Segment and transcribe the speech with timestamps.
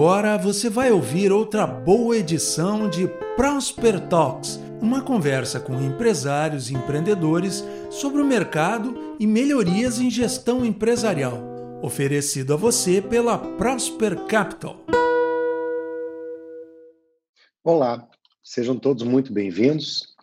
[0.00, 3.06] agora você vai ouvir outra boa edição de
[3.36, 10.64] Prosper Talks, uma conversa com empresários e empreendedores sobre o mercado e melhorias em gestão
[10.64, 11.38] empresarial,
[11.82, 14.82] oferecido a você pela Prosper Capital.
[17.62, 18.08] Olá,
[18.42, 20.16] sejam todos muito bem-vindos.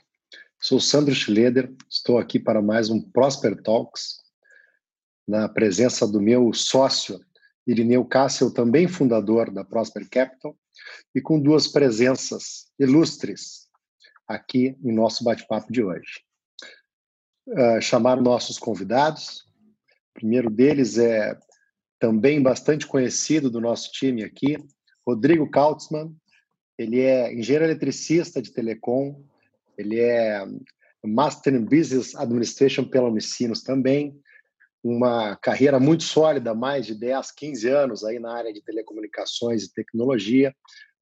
[0.59, 4.23] Sou Sandro Schleder, estou aqui para mais um Prosper Talks,
[5.28, 7.20] na presença do meu sócio
[7.68, 10.58] Irineu Cássio, também fundador da Prosper Capital,
[11.14, 13.68] e com duas presenças ilustres
[14.28, 16.24] aqui em nosso bate-papo de hoje.
[17.48, 19.42] Uh, chamar nossos convidados.
[20.11, 21.38] O primeiro deles é
[22.00, 24.58] também bastante conhecido do nosso time aqui,
[25.06, 26.16] Rodrigo Kautzmann.
[26.78, 29.24] Ele é engenheiro eletricista de telecom,
[29.78, 30.46] ele é
[31.06, 34.20] Master in Business Administration pela Unicinos também,
[34.89, 39.73] uma carreira muito sólida, mais de 10, 15 anos aí na área de telecomunicações e
[39.73, 40.55] tecnologia.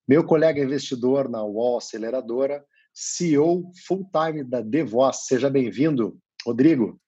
[0.08, 5.28] Meu colega investidor na UOL Aceleradora, CEO full-time da Devoz.
[5.28, 7.00] Seja bem-vindo, Rodrigo.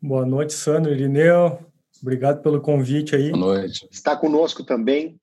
[0.00, 1.58] Boa noite, Sandro Irineu.
[2.02, 3.30] Obrigado pelo convite aí.
[3.30, 3.88] Boa noite.
[3.90, 5.18] Está conosco também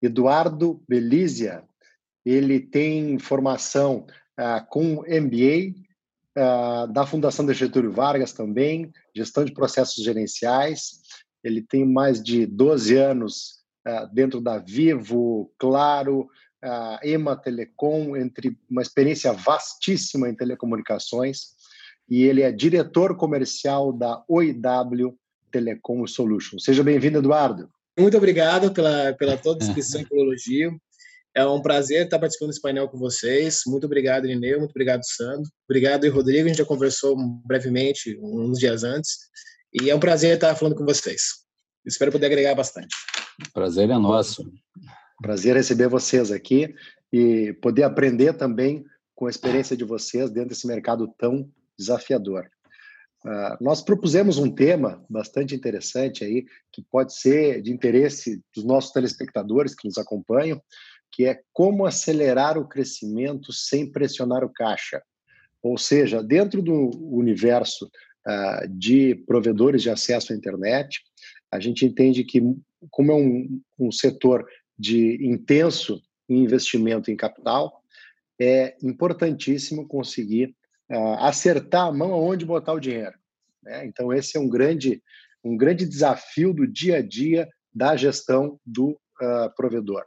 [0.00, 1.64] Eduardo Belizia.
[2.24, 4.06] Ele tem formação
[4.38, 5.74] uh, com MBA
[6.36, 11.00] uh, da Fundação de Getúlio Vargas também, gestão de processos gerenciais.
[11.42, 16.28] Ele tem mais de 12 anos uh, dentro da Vivo, Claro,
[16.64, 21.58] uh, Ema Telecom, entre uma experiência vastíssima em telecomunicações.
[22.08, 25.16] E ele é diretor comercial da OIW
[25.50, 26.64] Telecom Solutions.
[26.64, 27.68] Seja bem-vindo, Eduardo.
[27.98, 30.80] Muito obrigado pela, pela toda a descrição e pelo elogio.
[31.34, 33.60] É um prazer estar participando desse painel com vocês.
[33.66, 34.58] Muito obrigado, Ineu.
[34.58, 35.48] Muito obrigado, Sandro.
[35.68, 36.44] Obrigado, e Rodrigo.
[36.44, 39.30] A gente já conversou brevemente, uns dias antes.
[39.72, 41.22] E é um prazer estar falando com vocês.
[41.86, 42.94] Espero poder agregar bastante.
[43.54, 44.44] Prazer é nosso.
[45.22, 46.74] Prazer receber vocês aqui
[47.12, 48.84] e poder aprender também
[49.14, 52.48] com a experiência de vocês dentro desse mercado tão desafiador.
[53.24, 58.92] Uh, nós propusemos um tema bastante interessante aí, que pode ser de interesse dos nossos
[58.92, 60.60] telespectadores que nos acompanham,
[61.12, 65.02] que é como acelerar o crescimento sem pressionar o caixa.
[65.62, 67.90] Ou seja, dentro do universo
[68.26, 71.00] uh, de provedores de acesso à internet,
[71.50, 72.40] a gente entende que,
[72.90, 74.46] como é um, um setor
[74.78, 77.82] de intenso investimento em capital,
[78.40, 80.54] é importantíssimo conseguir
[80.90, 83.14] uh, acertar a mão aonde botar o dinheiro.
[83.62, 83.84] Né?
[83.86, 85.02] Então, esse é um grande,
[85.44, 90.04] um grande desafio do dia a dia da gestão do uh, provedor.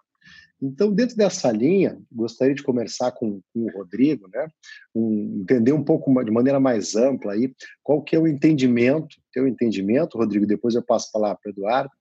[0.66, 4.48] Então, dentro dessa linha, gostaria de conversar com, com o Rodrigo, né?
[4.96, 7.54] Um, entender um pouco de maneira mais ampla aí
[7.84, 11.52] qual que é o entendimento, teu entendimento, Rodrigo, depois eu passo a palavra para o
[11.52, 11.92] Eduardo,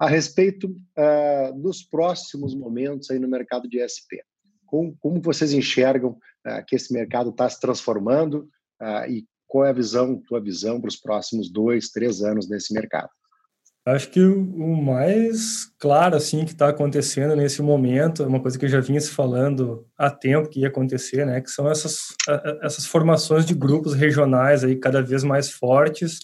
[0.00, 4.18] a respeito uh, dos próximos momentos aí no mercado de SP.
[4.66, 8.48] Como, como vocês enxergam uh, que esse mercado está se transformando
[8.82, 12.74] uh, e qual é a visão, tua visão para os próximos dois, três anos nesse
[12.74, 13.10] mercado?
[13.94, 18.66] Acho que o mais claro assim que está acontecendo nesse momento é uma coisa que
[18.66, 21.40] eu já vinha se falando há tempo que ia acontecer, né?
[21.40, 22.08] Que são essas
[22.62, 26.18] essas formações de grupos regionais aí cada vez mais fortes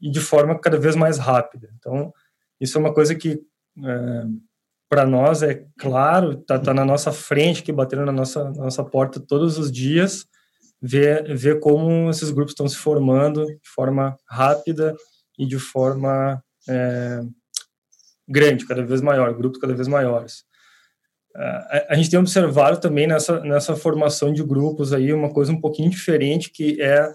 [0.00, 1.68] e de forma cada vez mais rápida.
[1.76, 2.12] Então
[2.60, 3.40] isso é uma coisa que
[3.84, 4.24] é,
[4.88, 9.20] para nós é claro, está tá na nossa frente, que batendo na nossa nossa porta
[9.20, 10.26] todos os dias,
[10.80, 14.94] ver ver como esses grupos estão se formando de forma rápida
[15.38, 17.20] e de forma é,
[18.28, 20.44] grande, cada vez maior, grupos cada vez maiores.
[21.34, 25.60] A, a gente tem observado também nessa, nessa formação de grupos aí uma coisa um
[25.60, 27.12] pouquinho diferente, que é,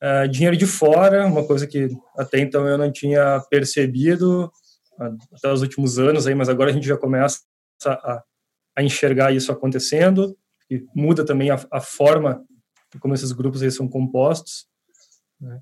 [0.00, 4.50] é dinheiro de fora, uma coisa que até então eu não tinha percebido
[5.32, 7.40] até os últimos anos aí, mas agora a gente já começa
[7.86, 8.22] a,
[8.76, 10.36] a enxergar isso acontecendo
[10.70, 12.44] e muda também a, a forma
[13.00, 14.66] como esses grupos aí são compostos.
[15.40, 15.60] Né?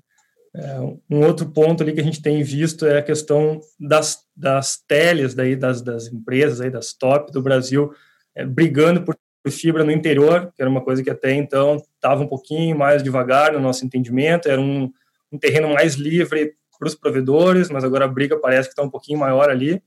[0.53, 0.79] É,
[1.09, 5.33] um outro ponto ali que a gente tem visto é a questão das, das teles
[5.33, 7.93] daí, das, das empresas aí, das top do Brasil,
[8.35, 9.15] é, brigando por
[9.49, 13.53] fibra no interior, que era uma coisa que até então estava um pouquinho mais devagar
[13.53, 14.91] no nosso entendimento, era um,
[15.31, 18.89] um terreno mais livre para os provedores, mas agora a briga parece que está um
[18.89, 19.81] pouquinho maior ali.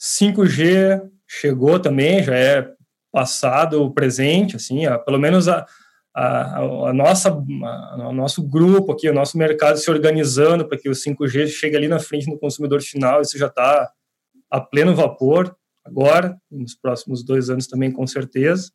[0.00, 2.70] 5G chegou também, já é
[3.10, 5.66] passado presente, assim, a, pelo menos a,
[6.14, 10.88] a, a nossa, a, o nosso grupo aqui, o nosso mercado se organizando para que
[10.88, 13.90] o 5G chegue ali na frente do consumidor final, isso já está
[14.50, 18.70] a pleno vapor agora, nos próximos dois anos também, com certeza.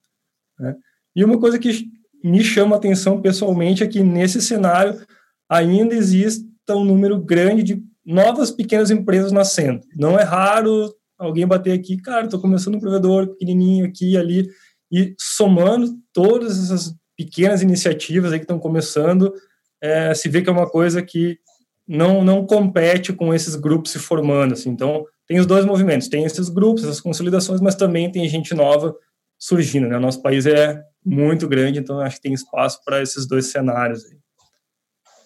[0.59, 0.75] Né?
[1.15, 1.85] E uma coisa que
[2.23, 5.01] me chama a atenção pessoalmente é que nesse cenário
[5.49, 9.81] ainda existe um número grande de novas pequenas empresas nascendo.
[9.95, 14.47] Não é raro alguém bater aqui, cara, estou começando um provedor pequenininho aqui ali,
[14.91, 19.33] e somando todas essas pequenas iniciativas aí que estão começando,
[19.81, 21.37] é, se vê que é uma coisa que
[21.85, 24.53] não, não compete com esses grupos se formando.
[24.53, 24.69] Assim.
[24.69, 28.95] Então, tem os dois movimentos, tem esses grupos, essas consolidações, mas também tem gente nova
[29.37, 29.89] surgindo.
[29.89, 29.99] Né?
[29.99, 34.05] Nosso país é muito grande, então acho que tem espaço para esses dois cenários.
[34.05, 34.17] Aí.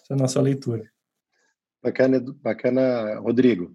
[0.02, 0.82] Essa é a nossa leitura.
[1.80, 3.72] Bacana, bacana, Rodrigo.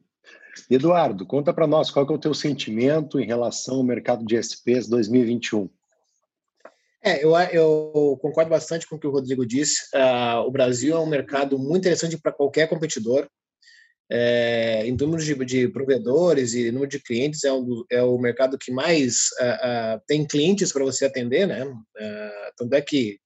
[0.69, 4.89] Eduardo, conta para nós qual é o teu sentimento em relação ao mercado de SPs
[4.89, 5.69] 2021.
[7.04, 9.84] É, eu, eu concordo bastante com o que o Rodrigo disse.
[9.96, 13.28] Uh, o Brasil é um mercado muito interessante para qualquer competidor.
[14.12, 18.57] É, em número de, de, provedores e número de clientes, é, um, é o mercado
[18.57, 21.63] que mais uh, uh, tem clientes para você atender, né?
[21.63, 23.19] Uh, tanto é que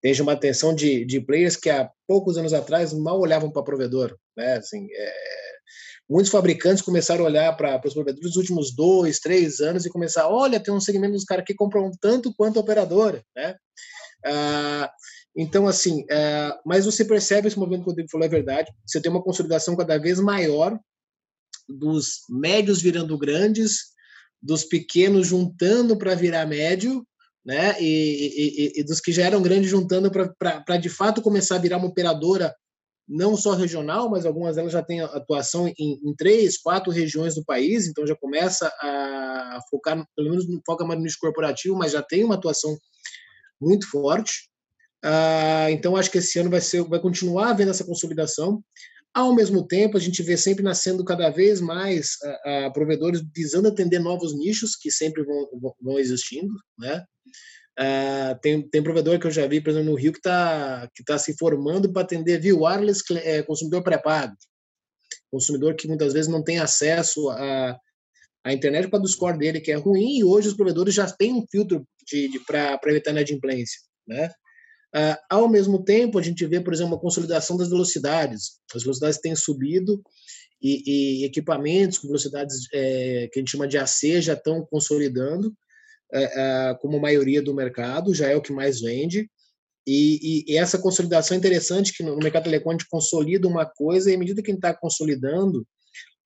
[0.00, 4.16] tem uma atenção de, de players que há poucos anos atrás mal olhavam para provedor,
[4.34, 4.54] né?
[4.54, 5.12] Assim, é,
[6.08, 10.60] muitos fabricantes começaram a olhar para os provedores últimos dois, três anos e começar, olha,
[10.60, 13.56] tem um segmento dos caras que compram tanto quanto a operadora, né?
[14.26, 14.90] Ah,
[15.36, 19.00] então, assim, ah, mas você percebe esse movimento que o Rodrigo falou é verdade, você
[19.00, 20.78] tem uma consolidação cada vez maior
[21.68, 23.94] dos médios virando grandes,
[24.40, 27.06] dos pequenos juntando para virar médio,
[27.44, 27.76] né?
[27.80, 31.78] E, e, e, dos que já eram grandes juntando para de fato começar a virar
[31.78, 32.54] uma operadora
[33.06, 37.44] não só regional, mas algumas delas já têm atuação em, em, três, quatro regiões do
[37.44, 41.92] país, então já começa a focar, pelo menos não foca mais no nicho corporativo, mas
[41.92, 42.76] já tem uma atuação
[43.60, 44.48] muito forte.
[45.04, 48.64] Ah, então acho que esse ano vai ser, vai continuar havendo essa consolidação.
[49.12, 53.68] Ao mesmo tempo, a gente vê sempre nascendo cada vez mais ah, ah, provedores visando
[53.68, 57.04] atender novos nichos que sempre vão, vão existindo, né?
[57.78, 61.02] Uh, tem, tem provedor que eu já vi, por exemplo, no Rio, que está que
[61.02, 64.36] tá se formando para atender via wireless é, consumidor pré-pago.
[65.30, 67.76] Consumidor que muitas vezes não tem acesso à,
[68.44, 71.32] à internet para o score dele, que é ruim, e hoje os provedores já têm
[71.32, 73.80] um filtro de, de para evitar inadimplência.
[74.06, 74.30] Né?
[74.94, 78.60] Uh, ao mesmo tempo, a gente vê, por exemplo, uma consolidação das velocidades.
[78.72, 80.00] As velocidades têm subido
[80.62, 85.52] e, e equipamentos com velocidades é, que a gente chama de AC já estão consolidando
[86.80, 89.28] como a maioria do mercado, já é o que mais vende.
[89.86, 93.66] E, e, e essa consolidação é interessante que no, mercado telecom a gente consolida uma
[93.66, 95.66] coisa e à medida que a está consolidando,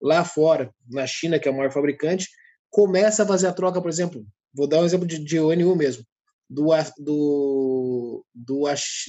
[0.01, 2.29] lá fora, na China, que é o maior fabricante,
[2.71, 6.05] começa a fazer a troca, por exemplo, vou dar um exemplo de, de ONU mesmo,
[6.49, 8.67] do, do, do,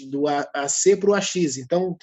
[0.10, 1.36] do AC para o AX.
[1.57, 1.95] Então,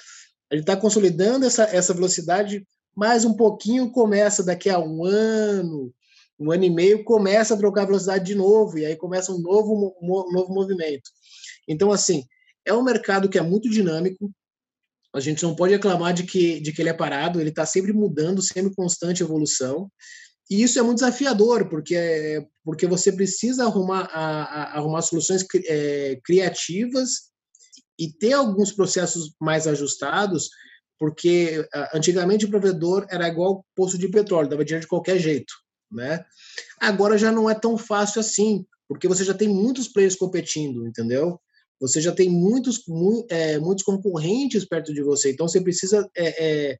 [0.50, 2.64] a gente está consolidando essa, essa velocidade,
[2.94, 5.92] mais um pouquinho começa daqui a um ano,
[6.38, 9.96] um ano e meio, começa a trocar velocidade de novo, e aí começa um novo,
[10.00, 11.10] um novo movimento.
[11.66, 12.24] Então, assim,
[12.64, 14.30] é um mercado que é muito dinâmico,
[15.14, 17.92] a gente não pode reclamar de que, de que ele é parado, ele está sempre
[17.92, 19.90] mudando, sempre constante evolução,
[20.50, 26.20] e isso é muito desafiador, porque, porque você precisa arrumar, a, a, arrumar soluções é,
[26.22, 27.30] criativas
[27.98, 30.50] e ter alguns processos mais ajustados,
[30.98, 35.52] porque antigamente o provedor era igual poço de petróleo, dava dinheiro de qualquer jeito
[35.90, 36.24] né?
[36.80, 41.40] Agora já não é tão fácil assim, porque você já tem muitos players competindo, entendeu?
[41.80, 46.44] Você já tem muitos, mu é, muitos concorrentes perto de você, então você precisa é,
[46.70, 46.78] é,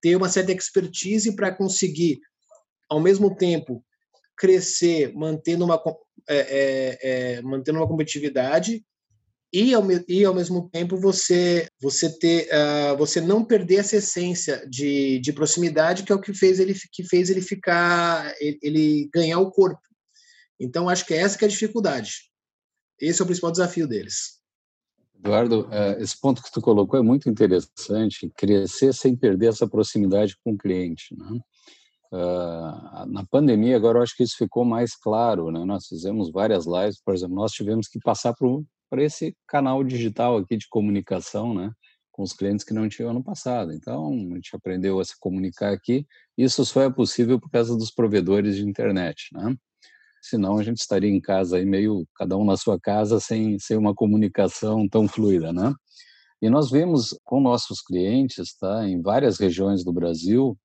[0.00, 2.20] ter uma certa expertise para conseguir,
[2.88, 3.84] ao mesmo tempo,
[4.36, 5.80] crescer, mantendo uma,
[6.28, 8.84] é, é, é, mantendo uma competitividade
[9.52, 14.66] e ao, e ao mesmo tempo você você ter uh, você não perder essa essência
[14.68, 19.10] de, de proximidade que é o que fez ele que fez ele ficar ele, ele
[19.12, 19.82] ganhar o corpo
[20.58, 22.30] então acho que é essa que é a dificuldade
[22.98, 24.40] esse é o principal desafio deles
[25.18, 30.36] Eduardo é, esse ponto que tu colocou é muito interessante crescer sem perder essa proximidade
[30.42, 31.38] com o cliente né?
[32.14, 35.64] Uh, na pandemia, agora eu acho que isso ficou mais claro, né?
[35.64, 40.36] Nós fizemos várias lives, por exemplo, nós tivemos que passar por, para esse canal digital
[40.36, 41.72] aqui de comunicação, né,
[42.10, 43.72] com os clientes que não tinham ano passado.
[43.72, 46.06] Então, a gente aprendeu a se comunicar aqui.
[46.36, 49.56] Isso só é possível por causa dos provedores de internet, né?
[50.20, 53.78] Senão a gente estaria em casa aí meio cada um na sua casa sem sem
[53.78, 55.72] uma comunicação tão fluida, né?
[56.42, 60.56] E nós vemos com nossos clientes, tá, em várias regiões do Brasil,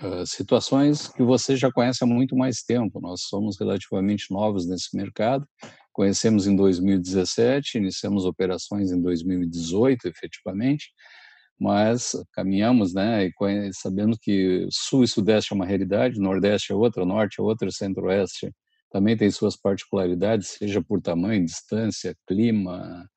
[0.00, 3.00] uh, situações que você já conhece há muito mais tempo.
[3.00, 5.44] Nós somos relativamente novos nesse mercado
[5.94, 10.90] Conhecemos em 2017, iniciamos operações em 2018, efetivamente,
[11.58, 13.30] mas caminhamos, né,
[13.72, 18.52] sabendo que Sul e Sudeste é uma realidade, Nordeste é outra, Norte é outra, Centro-Oeste
[18.90, 23.08] também tem suas particularidades, seja por tamanho, distância, clima,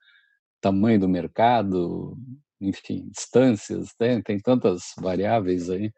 [0.62, 2.16] tamanho do mercado,
[2.62, 5.92] enfim, distâncias, tem, tem tantas variáveis aí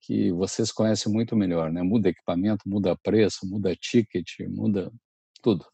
[0.00, 1.82] que vocês conhecem muito melhor, né?
[1.82, 4.90] Muda equipamento, muda preço, muda ticket, muda
[5.42, 5.66] tudo.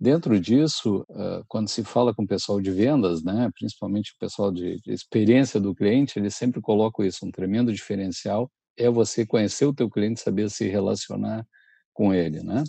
[0.00, 1.04] Dentro disso,
[1.48, 5.74] quando se fala com o pessoal de vendas, né, principalmente o pessoal de, experiência do
[5.74, 10.48] cliente, eles sempre colocam isso, um tremendo diferencial é você conhecer o teu cliente, saber
[10.50, 11.44] se relacionar
[11.92, 12.62] com ele, né?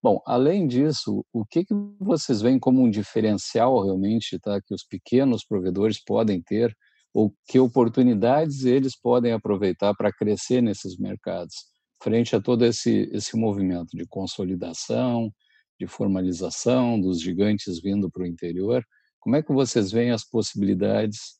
[0.00, 4.84] Bom, além disso, o que, que vocês veem como um diferencial realmente, tá, que os
[4.84, 6.72] pequenos provedores podem ter
[7.12, 11.54] ou que oportunidades eles podem aproveitar para crescer nesses mercados,
[12.00, 15.32] frente a todo esse esse movimento de consolidação,
[15.78, 18.84] de formalização dos gigantes vindo para o interior.
[19.20, 21.36] Como é que vocês veem as possibilidades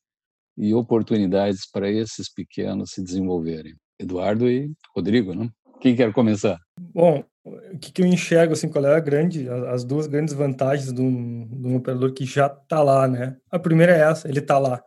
[0.56, 3.74] e oportunidades para esses pequenos se desenvolverem?
[3.98, 5.48] Eduardo e Rodrigo, né?
[5.80, 6.58] Quem quer começar?
[6.78, 11.00] Bom, o que, eu enxergo, assim, qual é a grande, as duas grandes vantagens de
[11.00, 13.36] um, de um operador que já está lá, né?
[13.50, 14.82] A primeira é essa, ele está lá.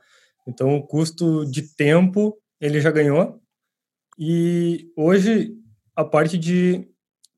[0.47, 3.39] Então, o custo de tempo, ele já ganhou.
[4.17, 5.53] E hoje,
[5.95, 6.87] a parte de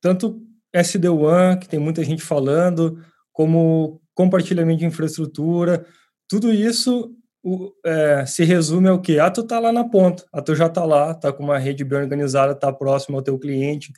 [0.01, 0.41] tanto
[0.73, 2.99] SD-WAN, que tem muita gente falando,
[3.31, 5.85] como compartilhamento de infraestrutura,
[6.27, 9.19] tudo isso o, é, se resume ao que?
[9.19, 11.83] Ah, tu tá lá na ponta, ah, tu já tá lá, tá com uma rede
[11.83, 13.91] bem organizada, tá próximo ao teu cliente,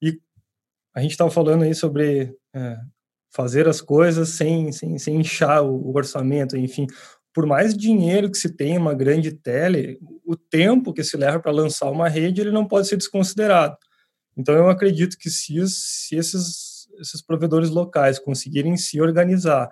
[0.00, 0.18] e
[0.94, 2.76] a gente estava falando aí sobre é,
[3.34, 6.86] fazer as coisas sem, sem, sem inchar o, o orçamento, enfim,
[7.34, 11.52] por mais dinheiro que se tenha uma grande tele, o tempo que se leva para
[11.52, 13.76] lançar uma rede, ele não pode ser desconsiderado.
[14.36, 19.70] Então, eu acredito que se, se esses, esses provedores locais conseguirem se organizar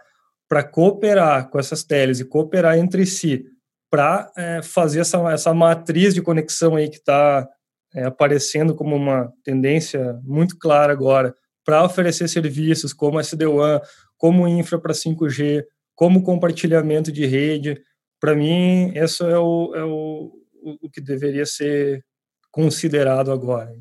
[0.48, 3.44] para cooperar com essas teles e cooperar entre si
[3.90, 7.48] para é, fazer essa, essa matriz de conexão aí que está
[7.94, 13.80] é, aparecendo como uma tendência muito clara agora para oferecer serviços como SD-WAN,
[14.18, 17.80] como infra para 5G, como compartilhamento de rede.
[18.20, 20.32] Para mim, isso é o, é o,
[20.82, 22.04] o que deveria ser
[22.50, 23.72] considerado agora.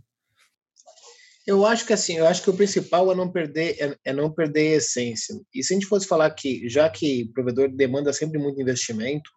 [1.46, 4.32] Eu acho que assim, eu acho que o principal é não perder é, é, não
[4.32, 5.36] perder a essência.
[5.54, 9.30] E se a gente fosse falar que já que provedor demanda sempre muito investimento,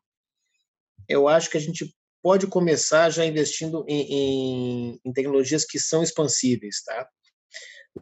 [1.08, 6.02] eu acho que a gente pode começar já investindo em, em, em tecnologias que são
[6.02, 7.08] expansíveis, tá?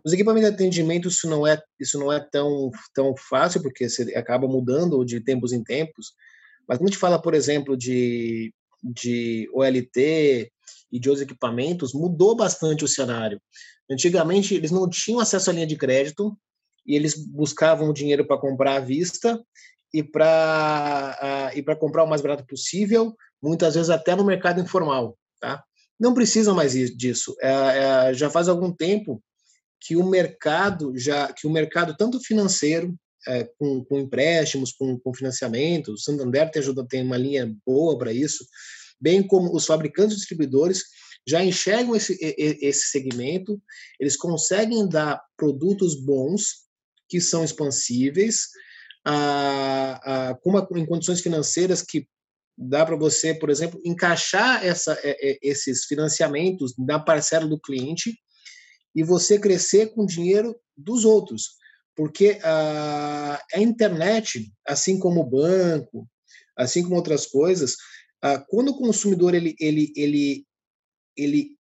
[0.05, 4.03] Os equipamentos de atendimento isso não é isso não é tão tão fácil porque você
[4.17, 6.13] acaba mudando de tempos em tempos.
[6.69, 10.53] Mas quando a gente fala, por exemplo, de de OLT
[10.93, 13.41] e de outros equipamentos, mudou bastante o cenário.
[13.91, 16.37] Antigamente, eles não tinham acesso à linha de crédito
[16.87, 19.43] e eles buscavam o dinheiro para comprar à vista
[19.93, 25.63] e para para comprar o mais barato possível, muitas vezes até no mercado informal, tá?
[25.99, 27.37] Não precisa mais disso.
[27.41, 27.51] É,
[28.09, 29.23] é, já faz algum tempo
[29.81, 32.95] que o mercado já que o mercado tanto financeiro
[33.29, 37.97] é, com, com, empréstimos, com, com financiamento, o Santander tem ajuda tem uma linha boa
[37.97, 38.45] para isso,
[39.01, 40.83] bem como os fabricantes e distribuidores
[41.27, 43.61] já enxergam esse, esse segmento,
[43.99, 46.65] eles conseguem dar produtos bons,
[47.09, 48.49] que são expansíveis,
[49.05, 52.09] a, a, com uma, em condições financeiras que
[52.57, 54.99] dá para você, por exemplo, encaixar essa,
[55.43, 58.17] esses financiamentos na parcela do cliente
[58.95, 61.57] e você crescer com o dinheiro dos outros.
[61.97, 66.09] Porque a, a internet, assim como o banco,
[66.57, 67.77] assim como outras coisas,
[68.49, 70.47] quando o consumidor ele, ele, ele
[71.17, 71.57] ele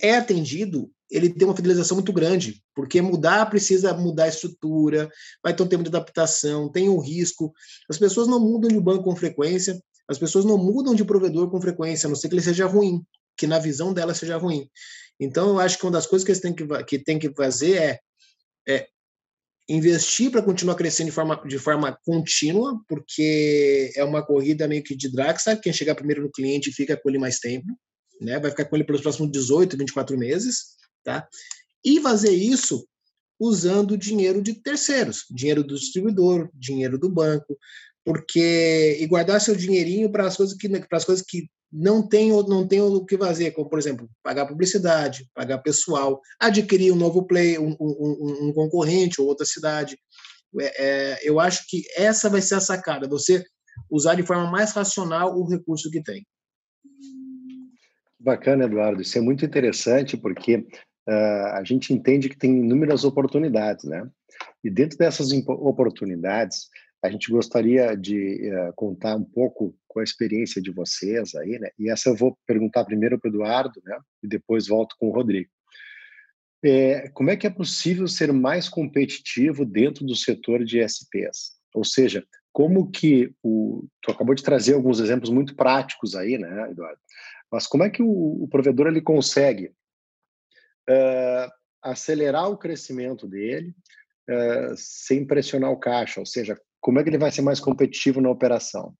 [0.00, 5.08] é atendido, ele tem uma fidelização muito grande, porque mudar precisa mudar a estrutura,
[5.42, 7.52] vai ter um tempo de adaptação, tem um risco.
[7.88, 11.60] As pessoas não mudam de banco com frequência, as pessoas não mudam de provedor com
[11.60, 13.04] frequência, a não ser que ele seja ruim,
[13.36, 14.68] que na visão dela seja ruim.
[15.18, 17.76] Então, eu acho que uma das coisas que eles têm que, que, têm que fazer
[17.76, 18.00] é,
[18.68, 18.88] é
[19.68, 24.94] investir para continuar crescendo de forma, de forma contínua, porque é uma corrida meio que
[24.94, 25.60] de drag, sabe?
[25.60, 27.66] Quem chegar primeiro no cliente fica com ele mais tempo
[28.20, 28.38] né?
[28.38, 31.26] Vai ficar com ele pelos próximos 18, 24 meses, tá?
[31.84, 32.86] E fazer isso
[33.38, 37.56] usando dinheiro de terceiros, dinheiro do distribuidor, dinheiro do banco,
[38.04, 42.30] porque e guardar seu dinheirinho para as coisas que para as coisas que não tem
[42.30, 47.26] não tem o que fazer, como por exemplo pagar publicidade, pagar pessoal, adquirir um novo
[47.26, 49.98] play, um, um, um concorrente ou outra cidade.
[50.58, 53.44] É, é, eu acho que essa vai ser a sacada, você
[53.90, 56.24] usar de forma mais racional o recurso que tem.
[58.26, 59.02] Bacana, Eduardo.
[59.02, 64.04] Isso é muito interessante porque uh, a gente entende que tem inúmeras oportunidades, né?
[64.64, 66.68] E dentro dessas oportunidades,
[67.04, 71.70] a gente gostaria de uh, contar um pouco com a experiência de vocês aí, né?
[71.78, 73.96] E essa eu vou perguntar primeiro para o Eduardo, né?
[74.24, 75.48] E depois volto com o Rodrigo.
[76.64, 81.54] É, como é que é possível ser mais competitivo dentro do setor de SPs?
[81.72, 86.70] Ou seja, como que o tu acabou de trazer alguns exemplos muito práticos aí, né,
[86.72, 86.98] Eduardo?
[87.50, 89.72] Mas como é que o, o provedor ele consegue
[90.88, 91.50] uh,
[91.82, 93.74] acelerar o crescimento dele
[94.28, 96.20] uh, sem pressionar o caixa?
[96.20, 98.94] Ou seja, como é que ele vai ser mais competitivo na operação?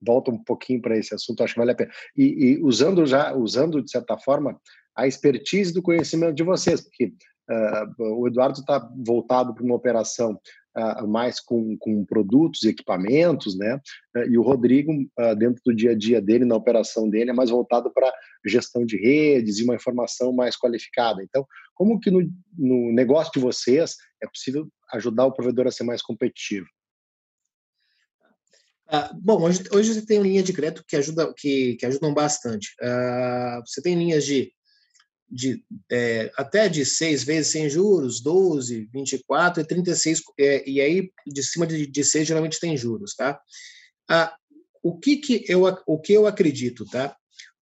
[0.00, 1.90] Volta um pouquinho para esse assunto, acho que vale a pena.
[2.16, 4.60] E, e usando já, usando de certa forma
[4.96, 7.12] a expertise do conhecimento de vocês, porque
[7.48, 10.38] Uh, o Eduardo está voltado para uma operação
[10.76, 13.80] uh, mais com, com produtos e equipamentos, né?
[14.14, 14.92] Uh, e o Rodrigo,
[15.38, 18.12] dentro do dia a dia dele, na operação dele, é mais voltado para
[18.44, 21.22] gestão de redes e uma informação mais qualificada.
[21.22, 22.20] Então, como que no,
[22.56, 26.66] no negócio de vocês é possível ajudar o provedor a ser mais competitivo?
[28.90, 32.74] Ah, bom, hoje, hoje você tem linha de crédito que, ajuda, que, que ajudam bastante.
[33.66, 34.50] Você tem linhas de
[35.30, 41.10] de é, até de seis vezes sem juros, 12, 24 e 36, é, e aí
[41.26, 43.40] de cima de, de seis geralmente tem juros, tá?
[44.08, 44.34] Ah,
[44.82, 47.14] o que, que eu, o que eu acredito, tá?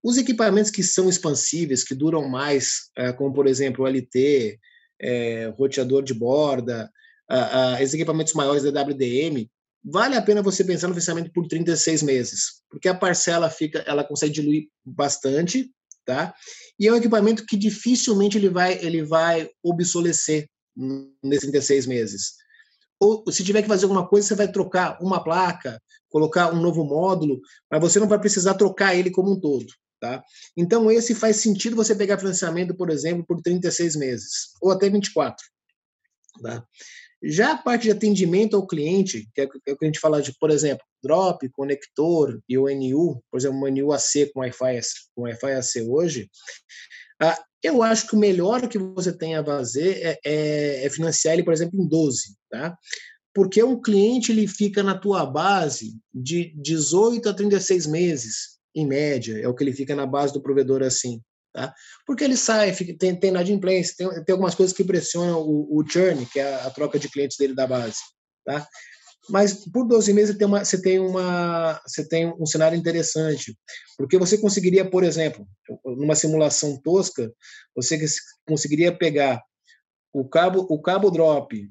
[0.04, 4.60] Os equipamentos que são expansíveis, que duram mais, é, como por exemplo o LT,
[5.00, 6.92] é, roteador de borda,
[7.30, 9.50] ah, esses equipamentos maiores da WDM,
[9.84, 14.04] vale a pena você pensar no financiamento por 36 meses, porque a parcela fica, ela
[14.04, 15.72] consegue diluir bastante,
[16.06, 16.34] tá?
[16.80, 20.48] E é um equipamento que dificilmente ele vai, ele vai obsolecer
[21.24, 22.34] nesses 36 meses.
[23.00, 26.86] Ou se tiver que fazer alguma coisa, você vai trocar uma placa, colocar um novo
[26.86, 29.66] módulo, mas você não vai precisar trocar ele como um todo,
[30.00, 30.24] tá?
[30.56, 35.44] Então esse faz sentido você pegar financiamento, por exemplo, por 36 meses ou até 24,
[36.42, 36.66] tá?
[37.24, 40.22] Já a parte de atendimento ao cliente, que é, é o que a gente fala
[40.22, 44.80] de, por exemplo, drop, conector e o NU, por exemplo, o NU AC com Wi-Fi
[45.16, 46.30] com Wi-Fi AC hoje,
[47.64, 51.44] eu acho que o melhor que você tem a fazer é, é, é, financiar ele,
[51.44, 52.78] por exemplo, em 12, tá?
[53.34, 59.40] Porque um cliente ele fica na tua base de 18 a 36 meses, em média,
[59.40, 61.22] é o que ele fica na base do provedor assim.
[61.54, 61.72] Tá?
[62.06, 65.88] Porque ele sai, fica, tem, tem inadimplência, tem, tem algumas coisas que pressionam o, o
[65.88, 68.00] churn, que é a, a, troca de clientes dele da base.
[68.44, 68.68] Tá?
[69.30, 73.56] Mas por 12 meses você tem, uma, você, tem uma, você tem um cenário interessante,
[73.98, 75.48] porque você conseguiria, por exemplo,
[75.86, 77.32] numa simulação tosca,
[77.76, 78.04] você
[78.48, 79.42] conseguiria pegar
[80.12, 81.70] o cabo, o cabo drop,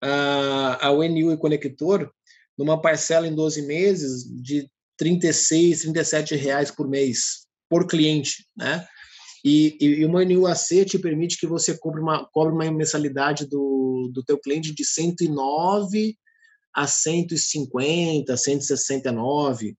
[0.00, 2.10] a, a UNU e conector,
[2.56, 7.39] numa parcela em 12 meses de 36, 37 reais por mês
[7.70, 8.84] por cliente, né?
[9.42, 14.22] E, e, uma NUAC te permite que você cobre uma, cobre uma mensalidade do, do
[14.22, 16.18] teu cliente de 109
[16.74, 19.76] a 150, 169.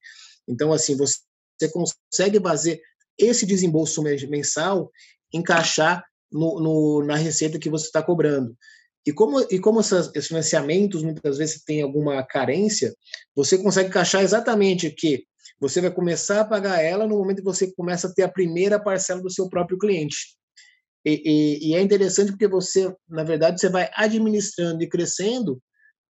[0.48, 1.18] Então, assim, você,
[1.56, 2.80] você consegue fazer
[3.16, 4.90] esse desembolso mensal
[5.32, 8.56] encaixar no, no, na receita que você está cobrando.
[9.06, 12.94] E como, e como essas, esses financiamentos muitas vezes têm alguma carência,
[13.34, 15.24] você consegue encaixar exatamente que
[15.62, 18.82] você vai começar a pagar ela no momento que você começa a ter a primeira
[18.82, 20.36] parcela do seu próprio cliente.
[21.06, 25.62] E, e, e é interessante porque você, na verdade, você vai administrando e crescendo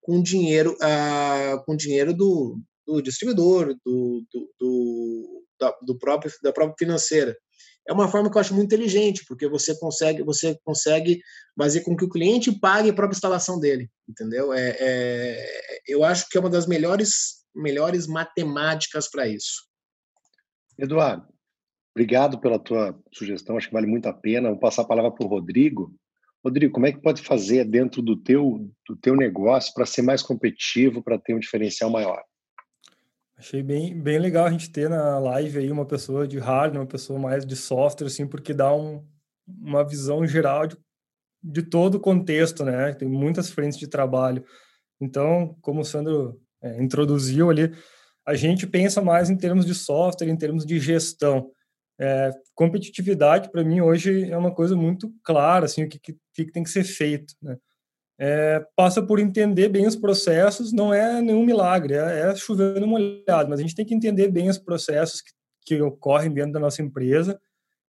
[0.00, 6.52] com dinheiro, ah, com dinheiro do, do distribuidor, do, do, do, da, do próprio, da
[6.52, 7.36] própria financeira.
[7.88, 11.20] É uma forma que eu acho muito inteligente, porque você consegue, você consegue
[11.58, 14.52] fazer com que o cliente pague a própria instalação dele, entendeu?
[14.52, 15.46] É, é
[15.88, 19.68] eu acho que é uma das melhores melhores matemáticas para isso.
[20.78, 21.26] Eduardo,
[21.94, 24.50] obrigado pela tua sugestão, acho que vale muito a pena.
[24.50, 25.94] Vou passar a palavra para o Rodrigo.
[26.42, 30.22] Rodrigo, como é que pode fazer dentro do teu, do teu negócio para ser mais
[30.22, 32.22] competitivo, para ter um diferencial maior?
[33.36, 36.86] Achei bem, bem legal a gente ter na live aí uma pessoa de hardware, uma
[36.86, 39.06] pessoa mais de software, assim, porque dá um,
[39.46, 40.76] uma visão geral de,
[41.42, 42.92] de todo o contexto, né?
[42.92, 44.44] Tem muitas frentes de trabalho.
[45.00, 47.72] Então, como o Sandro é, introduziu ali,
[48.26, 51.50] a gente pensa mais em termos de software, em termos de gestão.
[51.98, 56.52] É, competitividade, para mim, hoje é uma coisa muito clara, assim, o que, que, que
[56.52, 57.34] tem que ser feito.
[57.42, 57.56] Né?
[58.18, 63.50] É, passa por entender bem os processos, não é nenhum milagre, é, é chovendo molhado,
[63.50, 65.30] mas a gente tem que entender bem os processos que,
[65.66, 67.40] que ocorrem dentro da nossa empresa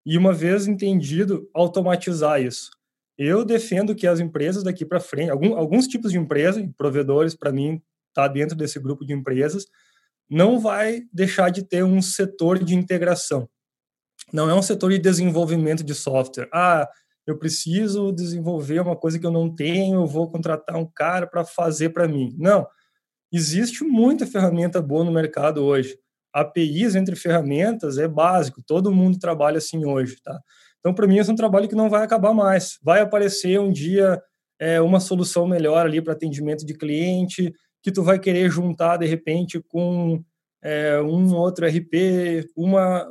[0.05, 2.71] e, uma vez entendido, automatizar isso.
[3.17, 7.51] Eu defendo que as empresas daqui para frente, algum, alguns tipos de empresas, provedores, para
[7.51, 7.81] mim,
[8.11, 9.65] está dentro desse grupo de empresas,
[10.29, 13.49] não vai deixar de ter um setor de integração.
[14.31, 16.47] Não é um setor de desenvolvimento de software.
[16.53, 16.87] Ah,
[17.25, 21.43] eu preciso desenvolver uma coisa que eu não tenho, eu vou contratar um cara para
[21.43, 22.35] fazer para mim.
[22.37, 22.65] Não.
[23.31, 25.97] Existe muita ferramenta boa no mercado hoje.
[26.33, 30.39] APIs entre ferramentas é básico, todo mundo trabalha assim hoje, tá?
[30.79, 32.79] Então, para mim, esse é um trabalho que não vai acabar mais.
[32.81, 34.19] Vai aparecer um dia
[34.59, 39.05] é, uma solução melhor ali para atendimento de cliente, que tu vai querer juntar de
[39.05, 40.23] repente com
[40.61, 43.07] é, um outro RP, uma,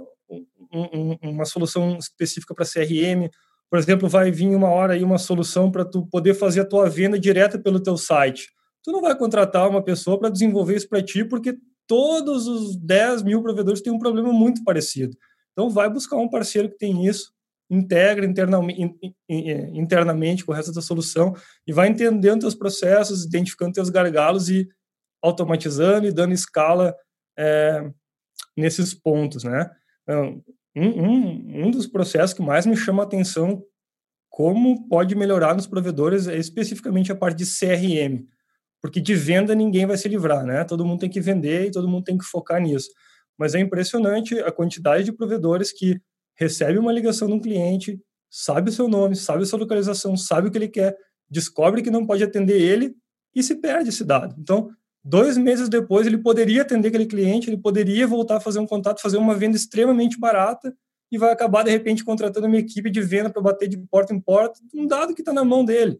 [0.73, 3.29] um, uma solução específica para CRM.
[3.69, 6.89] Por exemplo, vai vir uma hora aí uma solução para tu poder fazer a tua
[6.89, 8.49] venda direta pelo teu site.
[8.83, 11.57] Tu não vai contratar uma pessoa para desenvolver isso para ti, porque
[11.87, 15.17] todos os 10 mil provedores têm um problema muito parecido.
[15.53, 17.33] Então, vai buscar um parceiro que tem isso,
[17.71, 21.35] integra internamente, internamente com o resto da solução
[21.67, 24.69] e vai entendendo teus processos, identificando teus gargalos e
[25.23, 26.95] automatizando e dando escala
[27.39, 27.89] é,
[28.57, 29.71] nesses pontos, né?
[30.03, 30.43] Então,
[30.77, 33.63] um, um, um dos processos que mais me chama a atenção
[34.29, 38.25] como pode melhorar nos provedores é especificamente a parte de CRM,
[38.81, 40.65] porque de venda ninguém vai se livrar, né?
[40.65, 42.89] Todo mundo tem que vender e todo mundo tem que focar nisso.
[43.39, 46.01] Mas é impressionante a quantidade de provedores que
[46.37, 50.49] recebe uma ligação de um cliente, sabe o seu nome, sabe a sua localização, sabe
[50.49, 50.97] o que ele quer,
[51.29, 52.95] descobre que não pode atender ele
[53.35, 54.35] e se perde esse dado.
[54.38, 54.71] Então,
[55.05, 59.01] dois meses depois, ele poderia atender aquele cliente, ele poderia voltar a fazer um contato,
[59.01, 60.75] fazer uma venda extremamente barata
[61.11, 64.21] e vai acabar, de repente, contratando uma equipe de venda para bater de porta em
[64.21, 65.99] porta, um dado que está na mão dele.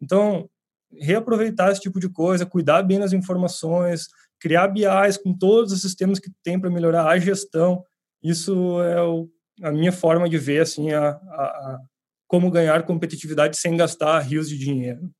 [0.00, 0.48] Então,
[0.92, 6.18] reaproveitar esse tipo de coisa, cuidar bem das informações, criar BIs com todos os sistemas
[6.18, 7.84] que tem para melhorar a gestão,
[8.22, 9.28] isso é o,
[9.60, 11.80] a minha forma de ver assim a, a, a,
[12.26, 15.10] como ganhar competitividade sem gastar rios de dinheiro.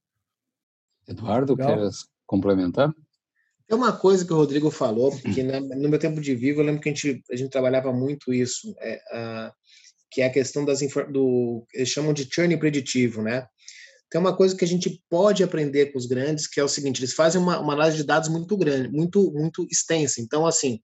[1.06, 1.76] Eduardo, Legal.
[1.76, 1.90] quer
[2.26, 2.92] complementar?
[3.68, 6.64] É uma coisa que o Rodrigo falou, que na, no meu tempo de vivo, eu
[6.64, 9.52] lembro que a gente, a gente trabalhava muito isso, é, a,
[10.10, 13.46] que é a questão das do eles chamam de churn preditivo, né?
[14.10, 17.00] Tem uma coisa que a gente pode aprender com os grandes, que é o seguinte:
[17.00, 20.20] eles fazem uma, uma análise de dados muito grande, muito muito extensa.
[20.20, 20.80] Então, assim,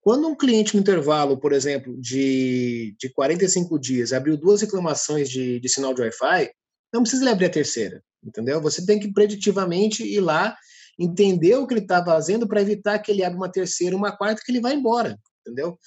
[0.00, 5.60] quando um cliente no intervalo, por exemplo, de, de 45 dias, abriu duas reclamações de,
[5.60, 6.50] de sinal de Wi-Fi,
[6.92, 8.60] não precisa ele abrir a terceira, entendeu?
[8.62, 10.56] Você tem que preditivamente ir lá
[10.98, 14.42] entender o que ele está fazendo para evitar que ele abra uma terceira, uma quarta,
[14.44, 15.78] que ele vai embora, entendeu?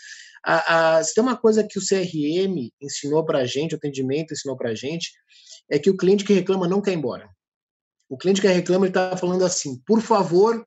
[0.45, 4.33] A, a, se tem uma coisa que o CRM ensinou para a gente, o atendimento
[4.33, 5.11] ensinou para a gente,
[5.71, 7.29] é que o cliente que reclama não quer ir embora.
[8.09, 10.65] O cliente que reclama está falando assim: por favor,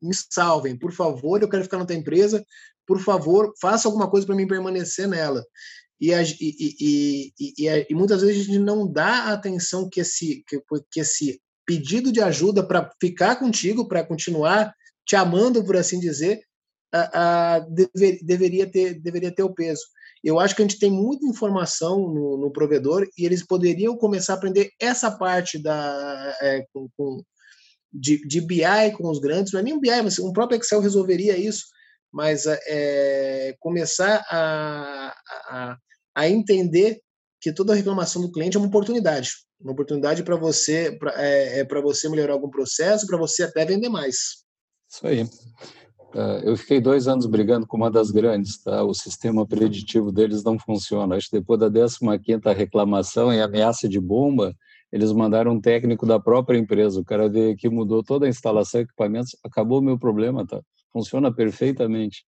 [0.00, 2.44] me salvem, por favor, eu quero ficar na tua empresa,
[2.86, 5.44] por favor, faça alguma coisa para mim permanecer nela.
[6.00, 10.44] E, e, e, e, e, muitas vezes a gente não dá a atenção que esse,
[10.46, 14.72] que, que esse pedido de ajuda para ficar contigo, para continuar
[15.06, 16.42] te amando, por assim dizer,
[16.92, 19.82] a, a, dever, deveria, ter, deveria ter o peso.
[20.22, 24.34] Eu acho que a gente tem muita informação no, no provedor e eles poderiam começar
[24.34, 27.22] a aprender essa parte da, é, com, com,
[27.92, 30.80] de, de BI com os grandes, não é nem um BI, mas um próprio Excel
[30.80, 31.66] resolveria isso,
[32.16, 35.14] mas é, começar a,
[35.50, 35.76] a,
[36.14, 36.98] a entender
[37.38, 41.82] que toda reclamação do cliente é uma oportunidade, uma oportunidade para você, para é, é
[41.82, 44.16] você melhorar algum processo, para você até vender mais.
[44.90, 45.24] Isso aí.
[46.14, 48.82] Uh, eu fiquei dois anos brigando com uma das grandes, tá?
[48.82, 51.16] O sistema preditivo deles não funciona.
[51.16, 54.56] Acho que depois da 15 quinta reclamação e ameaça de bomba,
[54.90, 56.98] eles mandaram um técnico da própria empresa.
[56.98, 60.62] O cara veio aqui, mudou toda a instalação, equipamentos, acabou o meu problema, tá?
[60.96, 62.24] Funciona perfeitamente.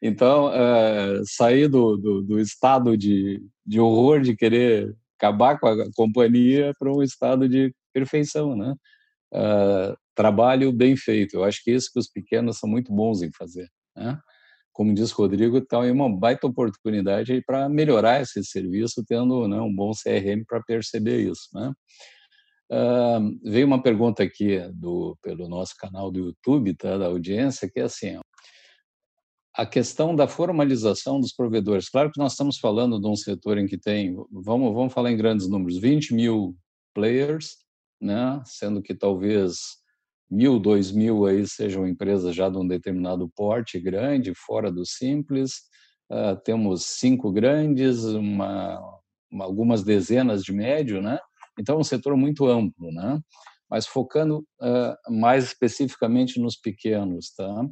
[0.00, 5.92] então, uh, sair do, do, do, estado de, de horror de querer acabar com a
[5.96, 8.72] companhia para um estado de perfeição, né?
[9.34, 11.34] Uh, trabalho bem feito.
[11.34, 13.68] Eu acho que isso que os pequenos são muito bons em fazer.
[13.96, 14.16] Né?
[14.72, 19.74] Como diz Rodrigo, então é uma baita oportunidade para melhorar esse serviço, tendo né, um
[19.74, 21.48] bom CRM para perceber isso.
[21.52, 21.72] Né?
[22.70, 27.80] Uh, veio uma pergunta aqui do, pelo nosso canal do YouTube, tá, da audiência, que
[27.80, 28.20] é assim: ó,
[29.54, 31.88] a questão da formalização dos provedores.
[31.88, 35.16] Claro que nós estamos falando de um setor em que tem, vamos, vamos falar em
[35.16, 36.56] grandes números, 20 mil
[36.94, 37.56] players,
[38.00, 38.40] né?
[38.46, 39.56] sendo que talvez
[40.30, 45.62] mil, dois mil aí sejam empresas já de um determinado porte grande, fora do simples.
[46.10, 48.80] Uh, temos cinco grandes, uma,
[49.30, 51.18] uma, algumas dezenas de médio, né?
[51.60, 53.20] Então, é um setor muito amplo, né?
[53.68, 57.64] Mas focando uh, mais especificamente nos pequenos, tá?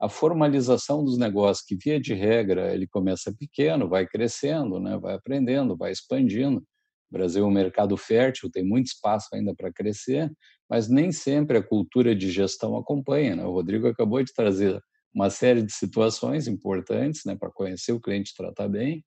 [0.00, 4.98] A formalização dos negócios, que via de regra ele começa pequeno, vai crescendo, né?
[4.98, 6.58] Vai aprendendo, vai expandindo.
[7.10, 10.30] O Brasil é um mercado fértil, tem muito espaço ainda para crescer,
[10.68, 13.36] mas nem sempre a cultura de gestão acompanha.
[13.36, 13.44] Né?
[13.44, 14.80] O Rodrigo acabou de trazer
[15.14, 19.02] uma série de situações importantes né, para conhecer o cliente e tratar bem.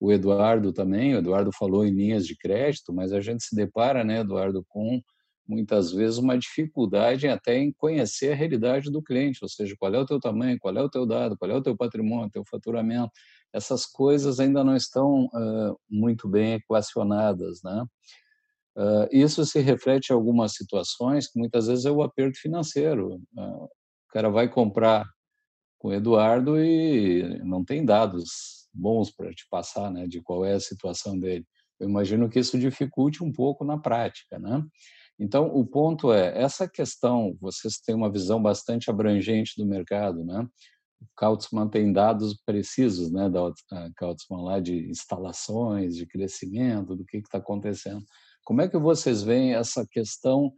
[0.00, 4.04] O Eduardo também, o Eduardo falou em linhas de crédito, mas a gente se depara,
[4.04, 5.00] né, Eduardo, com
[5.46, 9.98] muitas vezes uma dificuldade até em conhecer a realidade do cliente, ou seja, qual é
[9.98, 13.10] o teu tamanho, qual é o teu dado, qual é o teu patrimônio, teu faturamento.
[13.52, 17.84] Essas coisas ainda não estão uh, muito bem equacionadas, né?
[18.76, 23.16] Uh, isso se reflete em algumas situações que muitas vezes é o aperto financeiro.
[23.36, 25.06] Uh, o cara vai comprar
[25.78, 30.54] com o Eduardo e não tem dados bons para te passar, né, de qual é
[30.54, 31.46] a situação dele.
[31.78, 34.62] Eu imagino que isso dificulte um pouco na prática, né?
[35.18, 40.46] Então, o ponto é, essa questão, vocês têm uma visão bastante abrangente do mercado, né?
[41.00, 43.52] O Kautzman tem dados precisos, né, da
[43.96, 48.02] Kautzman lá de instalações, de crescimento, do que está acontecendo.
[48.44, 50.52] Como é que vocês veem essa questão?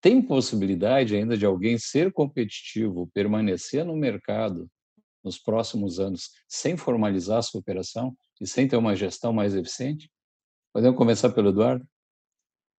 [0.00, 4.68] Tem possibilidade ainda de alguém ser competitivo, permanecer no mercado
[5.22, 10.10] nos próximos anos, sem formalizar a sua operação e sem ter uma gestão mais eficiente?
[10.72, 11.86] Podemos começar pelo Eduardo?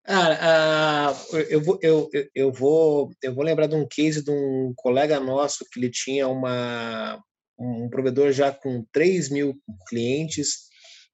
[0.05, 1.13] Ah, ah,
[1.49, 5.65] eu, vou, eu, eu, vou, eu vou lembrar de um case de um colega nosso
[5.71, 7.23] que ele tinha uma,
[7.57, 9.55] um provedor já com 3 mil
[9.87, 10.67] clientes,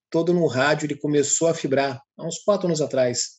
[0.10, 3.39] todo no rádio, ele começou a fibrar, há uns quatro anos atrás.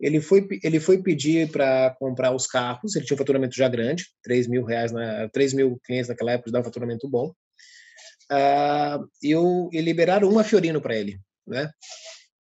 [0.00, 4.06] Ele foi, ele foi pedir para comprar os carros, ele tinha um faturamento já grande,
[4.22, 7.32] 3 mil reais, na, 3 mil clientes naquela época, dava um faturamento bom.
[8.30, 11.70] Ah, e, e liberaram uma Fiorino para ele, né?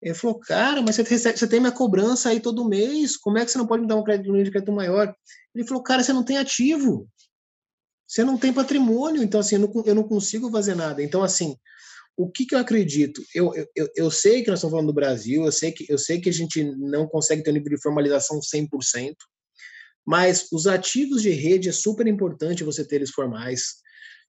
[0.02, 3.46] Ele falou, cara, mas você, recebe, você tem minha cobrança aí todo mês, como é
[3.46, 5.16] que você não pode me dar um crédito, um crédito maior?
[5.56, 7.08] Ele falou, cara, você não tem ativo,
[8.06, 11.02] você não tem patrimônio, então assim, eu não, eu não consigo fazer nada.
[11.02, 11.56] Então, assim,
[12.18, 13.22] o que, que eu acredito?
[13.34, 16.22] Eu, eu, eu sei que nós estamos falando do Brasil, eu sei, que, eu sei
[16.22, 19.16] que a gente não consegue ter um nível de formalização 100%,
[20.06, 23.84] mas os ativos de rede é super importante você ter eles formais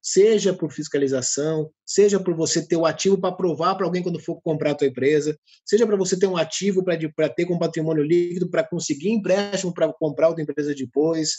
[0.05, 4.39] seja por fiscalização, seja por você ter o ativo para provar para alguém quando for
[4.39, 8.47] comprar a tua empresa, seja para você ter um ativo para ter com patrimônio líquido,
[8.47, 11.31] para conseguir empréstimo para comprar outra empresa depois,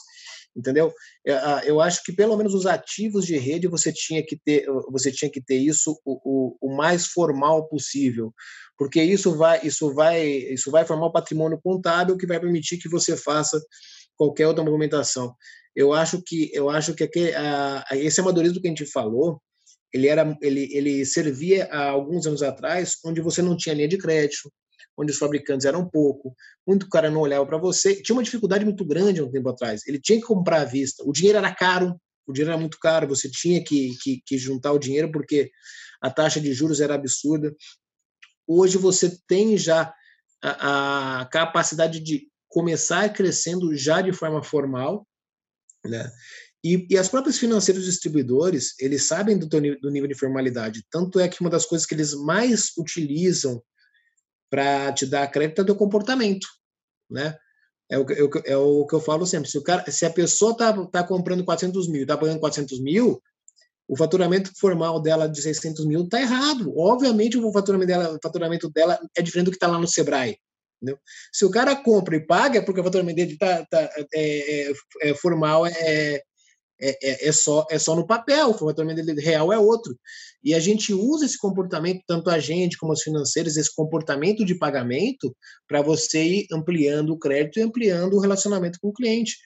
[0.56, 0.92] entendeu?
[1.26, 5.12] É, eu acho que pelo menos os ativos de rede você tinha que ter, você
[5.12, 8.32] tinha que ter isso o, o, o mais formal possível,
[8.78, 12.88] porque isso vai, isso vai, isso vai formar um patrimônio contábil que vai permitir que
[12.88, 13.60] você faça
[14.16, 15.34] qualquer outra movimentação
[15.76, 19.40] eu acho que eu acho que aquele, a, esse amadorismo que a gente falou,
[19.92, 23.98] ele era ele, ele servia há alguns anos atrás, onde você não tinha linha de
[23.98, 24.50] crédito,
[24.96, 26.34] onde os fabricantes eram pouco,
[26.66, 29.82] muito cara não olhava para você, tinha uma dificuldade muito grande um tempo atrás.
[29.86, 33.06] Ele tinha que comprar à vista, o dinheiro era caro, o dinheiro era muito caro,
[33.06, 35.50] você tinha que, que, que juntar o dinheiro porque
[36.00, 37.54] a taxa de juros era absurda.
[38.46, 39.92] Hoje você tem já
[40.42, 45.06] a, a capacidade de começar crescendo já de forma formal,
[45.84, 46.10] né?
[46.64, 50.84] E, e as próprias financeiras distribuidores, eles sabem do, teu, do nível de formalidade.
[50.90, 53.62] Tanto é que uma das coisas que eles mais utilizam
[54.50, 56.46] para te dar crédito é teu comportamento,
[57.10, 57.36] né?
[57.90, 59.48] É o, é, é o que eu falo sempre.
[59.48, 62.80] Se, o cara, se a pessoa está tá comprando 400 mil e está pagando 400
[62.80, 63.22] mil,
[63.88, 66.76] o faturamento formal dela de 600 mil está errado.
[66.76, 70.36] Obviamente, o faturamento dela, o faturamento dela é diferente do que está lá no Sebrae.
[70.82, 70.98] Entendeu?
[71.32, 74.72] Se o cara compra e paga, é porque o faturamento dele tá, tá é, é,
[75.02, 76.22] é formal, é,
[76.80, 79.98] é, é, só, é só no papel, o dele real é outro.
[80.44, 84.54] E a gente usa esse comportamento, tanto a gente como os financeiros, esse comportamento de
[84.54, 85.34] pagamento,
[85.66, 89.36] para você ir ampliando o crédito e ampliando o relacionamento com o cliente.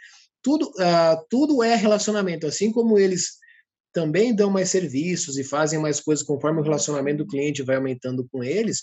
[0.43, 3.39] Tudo, uh, tudo é relacionamento, assim como eles
[3.93, 8.27] também dão mais serviços e fazem mais coisas conforme o relacionamento do cliente vai aumentando
[8.31, 8.83] com eles,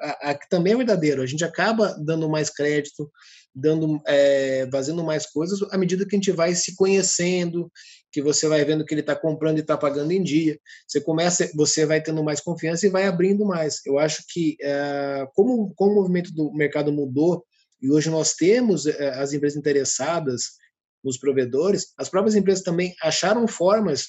[0.00, 1.22] a, a, que também é verdadeiro.
[1.22, 3.10] A gente acaba dando mais crédito,
[3.54, 7.70] dando, é, fazendo mais coisas à medida que a gente vai se conhecendo,
[8.12, 10.58] que você vai vendo que ele está comprando e está pagando em dia.
[10.86, 13.80] Você começa, você vai tendo mais confiança e vai abrindo mais.
[13.84, 17.44] Eu acho que é, como, como o movimento do mercado mudou
[17.80, 20.58] e hoje nós temos é, as empresas interessadas
[21.02, 24.08] nos provedores, as próprias empresas também acharam formas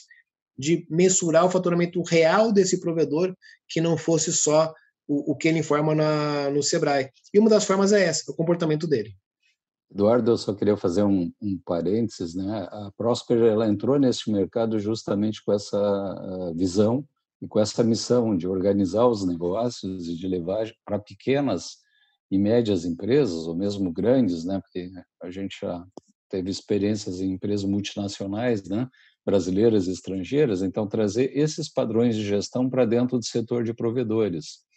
[0.58, 3.34] de mensurar o faturamento real desse provedor
[3.67, 4.73] que não fosse só
[5.10, 7.10] o, o que ele informa na, no Sebrae.
[7.34, 9.12] E uma das formas é essa, o comportamento dele.
[9.91, 12.67] Eduardo, eu só queria fazer um, um parênteses, né?
[12.72, 17.04] A Prosper ela entrou nesse mercado justamente com essa ah, visão
[17.41, 21.78] e com essa missão de organizar os negócios e de levar para pequenas
[22.30, 24.62] e médias empresas, ou mesmo grandes, né?
[24.62, 24.91] Porque
[25.24, 25.84] a gente já
[26.30, 28.88] teve experiências em empresas multinacionais, né?
[29.26, 34.68] Brasileiras e estrangeiras, então trazer esses padrões de gestão para dentro do setor de provedores.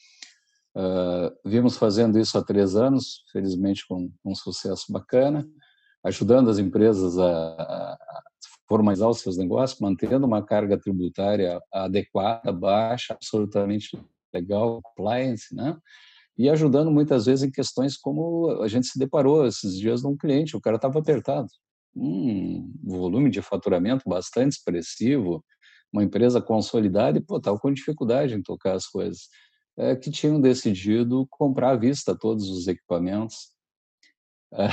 [0.74, 5.46] Uh, vimos fazendo isso há três anos, felizmente com um sucesso bacana,
[6.04, 7.98] ajudando as empresas a, a
[8.68, 14.00] formalizar os seus negócios, mantendo uma carga tributária adequada, baixa, absolutamente
[14.32, 15.76] legal, compliance, né?
[16.38, 20.56] E ajudando muitas vezes em questões como a gente se deparou esses dias num cliente,
[20.56, 21.48] o cara estava apertado,
[21.94, 25.44] um volume de faturamento bastante expressivo,
[25.92, 29.28] uma empresa consolidada e, pô, estava com dificuldade em tocar as coisas
[29.76, 33.50] é, que tinham decidido comprar à vista todos os equipamentos.
[34.52, 34.68] É,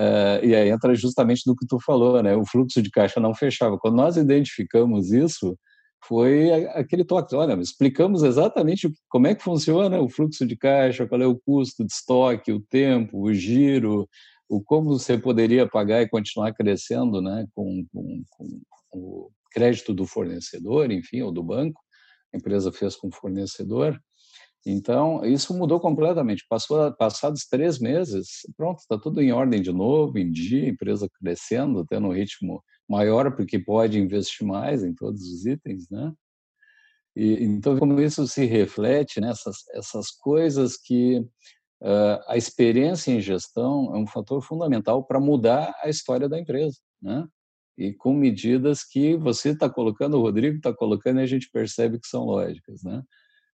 [0.44, 2.36] e aí entra justamente do que tu falou, né?
[2.36, 3.78] O fluxo de caixa não fechava.
[3.78, 5.56] Quando nós identificamos isso,
[6.04, 11.20] foi aquele toque, olha, explicamos exatamente como é que funciona o fluxo de caixa, qual
[11.20, 14.08] é o custo de estoque, o tempo, o giro,
[14.48, 18.48] o como você poderia pagar e continuar crescendo, né, com, com, com
[18.92, 21.80] o crédito do fornecedor, enfim, ou do banco,
[22.32, 24.00] a empresa fez com o fornecedor.
[24.64, 26.44] Então, isso mudou completamente.
[26.48, 31.84] Passou, passados três meses, pronto, está tudo em ordem de novo, em dia, empresa crescendo,
[31.86, 36.12] tendo um ritmo maior, porque pode investir mais em todos os itens, né?
[37.16, 43.94] E, então, como isso se reflete nessas essas coisas que uh, a experiência em gestão
[43.94, 47.26] é um fator fundamental para mudar a história da empresa, né?
[47.80, 51.98] E com medidas que você está colocando, o Rodrigo está colocando, e a gente percebe
[51.98, 53.02] que são lógicas, né?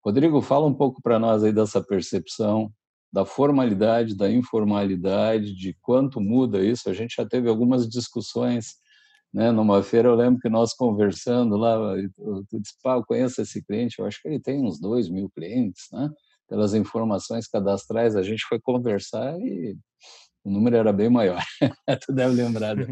[0.03, 2.73] Rodrigo, fala um pouco para nós aí dessa percepção
[3.13, 6.89] da formalidade, da informalidade, de quanto muda isso.
[6.89, 8.77] A gente já teve algumas discussões,
[9.33, 9.53] né?
[9.53, 11.77] Numa feira eu lembro que nós conversando lá,
[12.49, 15.29] tu disse, pá, eu conheço esse cliente, eu acho que ele tem uns dois mil
[15.29, 16.11] clientes, né?
[16.49, 19.77] Pelas informações cadastrais, a gente foi conversar e
[20.45, 21.43] o número era bem maior.
[22.07, 22.77] tu deve lembrar.
[22.77, 22.87] Né?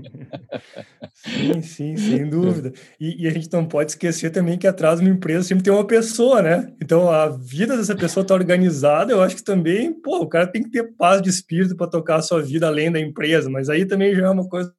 [1.14, 2.72] sim, sim, sem dúvida.
[2.98, 5.72] E, e, a gente não pode esquecer também que atrás de uma empresa sempre tem
[5.72, 6.74] uma pessoa, né?
[6.80, 9.12] Então a vida dessa pessoa está organizada.
[9.12, 12.16] Eu acho que também, pô, o cara tem que ter paz de espírito para tocar
[12.16, 13.50] a sua vida além da empresa.
[13.50, 14.72] Mas aí também já é uma coisa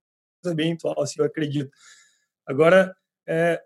[0.55, 1.69] bem atual, assim, eu acredito.
[2.47, 2.91] Agora,
[3.27, 3.61] é,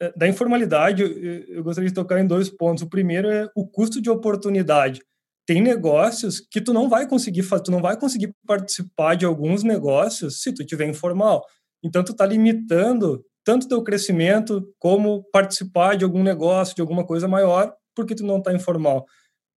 [0.00, 1.10] é da informalidade, eu,
[1.56, 2.82] eu gostaria de tocar em dois pontos.
[2.82, 5.02] O primeiro é o custo de oportunidade
[5.46, 10.42] tem negócios que tu não vai conseguir tu não vai conseguir participar de alguns negócios
[10.42, 11.44] se tu tiver informal.
[11.82, 17.28] Então tu está limitando tanto teu crescimento como participar de algum negócio, de alguma coisa
[17.28, 19.06] maior, porque tu não está informal.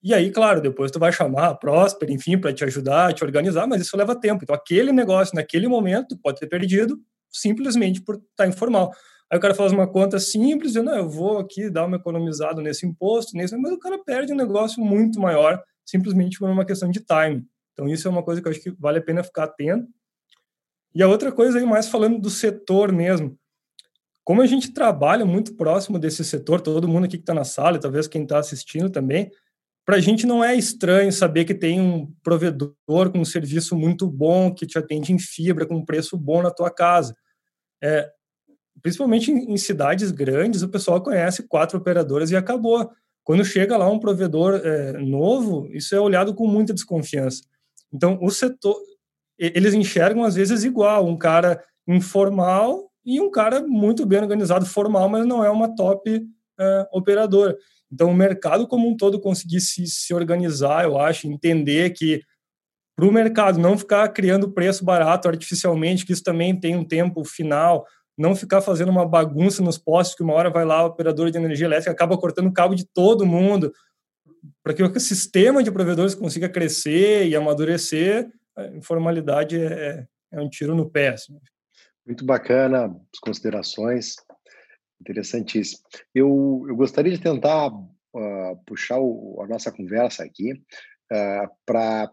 [0.02, 3.68] E aí, claro, depois tu vai chamar a Prosper, enfim, para te ajudar, te organizar,
[3.68, 4.44] mas isso leva tempo.
[4.44, 6.98] Então, aquele negócio, naquele momento, pode ter perdido
[7.30, 8.94] simplesmente por estar tá informal.
[9.30, 12.62] Aí o cara faz uma conta simples, e não, eu vou aqui dar uma economizada
[12.62, 16.90] nesse imposto, nesse, mas o cara perde um negócio muito maior simplesmente por uma questão
[16.90, 17.46] de time.
[17.74, 19.88] Então, isso é uma coisa que eu acho que vale a pena ficar atento.
[20.94, 23.38] E a outra coisa aí, mais falando do setor mesmo.
[24.24, 27.78] Como a gente trabalha muito próximo desse setor, todo mundo aqui que está na sala,
[27.78, 29.32] e talvez quem está assistindo também,
[29.86, 32.76] para a gente não é estranho saber que tem um provedor
[33.12, 36.52] com um serviço muito bom, que te atende em fibra, com um preço bom na
[36.52, 37.16] tua casa.
[37.82, 38.08] É,
[38.84, 42.92] principalmente em, em cidades grandes, o pessoal conhece quatro operadoras e acabou.
[43.30, 47.44] Quando chega lá um provedor é, novo, isso é olhado com muita desconfiança.
[47.94, 48.76] Então, o setor,
[49.38, 55.08] eles enxergam às vezes igual, um cara informal e um cara muito bem organizado, formal,
[55.08, 56.26] mas não é uma top
[56.60, 57.56] é, operadora.
[57.94, 62.24] Então, o mercado como um todo conseguir se, se organizar, eu acho, entender que
[62.96, 67.24] para o mercado não ficar criando preço barato artificialmente, que isso também tem um tempo
[67.24, 67.86] final,
[68.20, 71.38] não ficar fazendo uma bagunça nos postos, que uma hora vai lá o operador de
[71.38, 73.72] energia elétrica acaba cortando o cabo de todo mundo,
[74.62, 80.50] para que o sistema de provedores consiga crescer e amadurecer, a informalidade é, é um
[80.50, 81.10] tiro no pé.
[81.10, 81.40] Assim.
[82.06, 84.16] Muito bacana as considerações,
[85.00, 85.82] interessantíssimo.
[86.14, 92.12] Eu, eu gostaria de tentar uh, puxar o, a nossa conversa aqui uh, para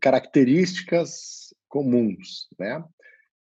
[0.00, 2.82] características comuns, né?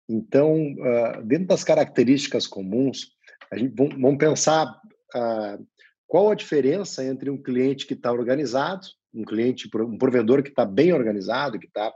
[0.09, 3.11] Então, uh, dentro das características comuns,
[3.51, 4.67] a gente, vamos pensar
[5.15, 5.67] uh,
[6.07, 10.65] qual a diferença entre um cliente que está organizado, um cliente, um provedor que está
[10.65, 11.91] bem organizado, que está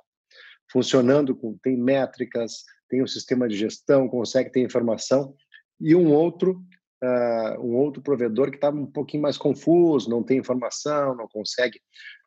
[0.71, 5.33] funcionando, com, tem métricas, tem um sistema de gestão, consegue ter informação,
[5.79, 6.61] e um outro
[7.03, 11.79] Uh, um outro provedor que está um pouquinho mais confuso, não tem informação, não consegue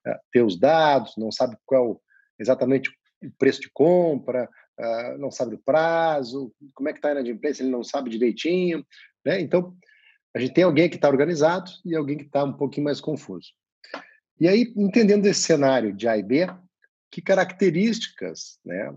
[0.04, 2.02] uh, ter os dados, não sabe qual
[2.40, 2.90] exatamente
[3.22, 7.62] o preço de compra, uh, não sabe o prazo, como é que está a inadimplência,
[7.62, 8.84] ele não sabe direitinho,
[9.24, 9.40] né?
[9.40, 9.76] Então,
[10.34, 13.48] a gente tem alguém que está organizado e alguém que está um pouquinho mais confuso.
[14.40, 16.46] E aí, entendendo esse cenário de A e B,
[17.10, 18.92] que características, né?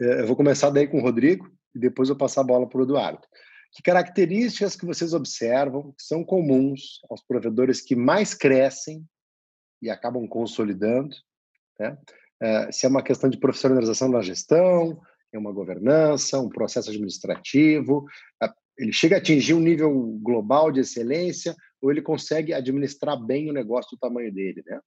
[0.00, 2.80] Eh, eu vou começar daí com o Rodrigo e depois eu passar a bola para
[2.80, 3.26] o Eduardo.
[3.72, 9.06] Que características que vocês observam que são comuns aos provedores que mais crescem
[9.80, 11.16] e acabam consolidando,
[11.78, 11.96] né?
[12.42, 15.00] Eh, se é uma questão de profissionalização da gestão,
[15.32, 18.04] é uma governança, um processo administrativo,
[18.42, 23.48] eh, ele chega a atingir um nível global de excelência ou ele consegue administrar bem
[23.48, 24.80] o negócio do tamanho dele, né?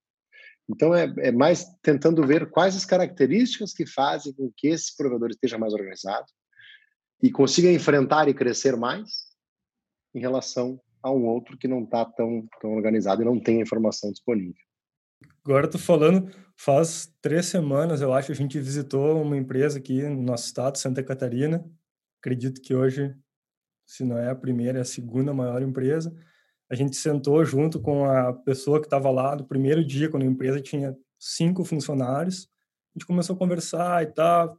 [0.67, 5.29] Então é, é mais tentando ver quais as características que fazem com que esse provedor
[5.29, 6.25] esteja mais organizado
[7.21, 9.25] e consiga enfrentar e crescer mais
[10.13, 13.61] em relação a um outro que não está tão, tão organizado e não tem a
[13.61, 14.65] informação disponível.
[15.45, 20.23] Agora tô falando, faz três semanas, eu acho, a gente visitou uma empresa aqui no
[20.23, 21.63] nosso estado, Santa Catarina.
[22.19, 23.15] Acredito que hoje,
[23.85, 26.11] se não é a primeira, é a segunda maior empresa.
[26.67, 30.25] A gente sentou junto com a pessoa que estava lá no primeiro dia, quando a
[30.25, 32.49] empresa tinha cinco funcionários.
[32.95, 34.57] A gente começou a conversar e tal,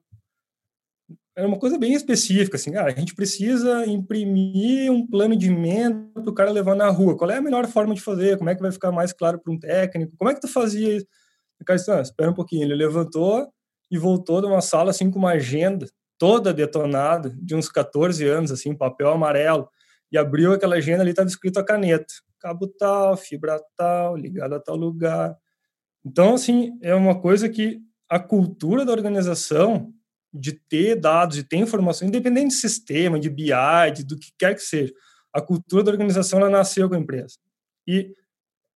[1.36, 6.08] era uma coisa bem específica, assim, cara, a gente precisa imprimir um plano de emenda
[6.14, 7.14] para o cara levar na rua.
[7.14, 8.38] Qual é a melhor forma de fazer?
[8.38, 10.16] Como é que vai ficar mais claro para um técnico?
[10.16, 11.06] Como é que tu fazia isso?
[11.60, 12.62] O cara disse, ah, espera um pouquinho.
[12.62, 13.46] Ele levantou
[13.90, 15.86] e voltou de uma sala, assim, com uma agenda
[16.18, 19.68] toda detonada, de uns 14 anos, assim, papel amarelo,
[20.10, 22.14] e abriu aquela agenda ali, estava escrito a caneta.
[22.40, 25.36] Cabo tal, fibra tal, ligado a tal lugar.
[26.02, 27.78] Então, assim, é uma coisa que
[28.08, 29.92] a cultura da organização
[30.38, 33.50] de ter dados, de ter informação, independente de sistema, de BI,
[33.94, 34.92] de, do que quer que seja.
[35.32, 37.36] A cultura da organização ela nasceu com a empresa.
[37.86, 38.14] E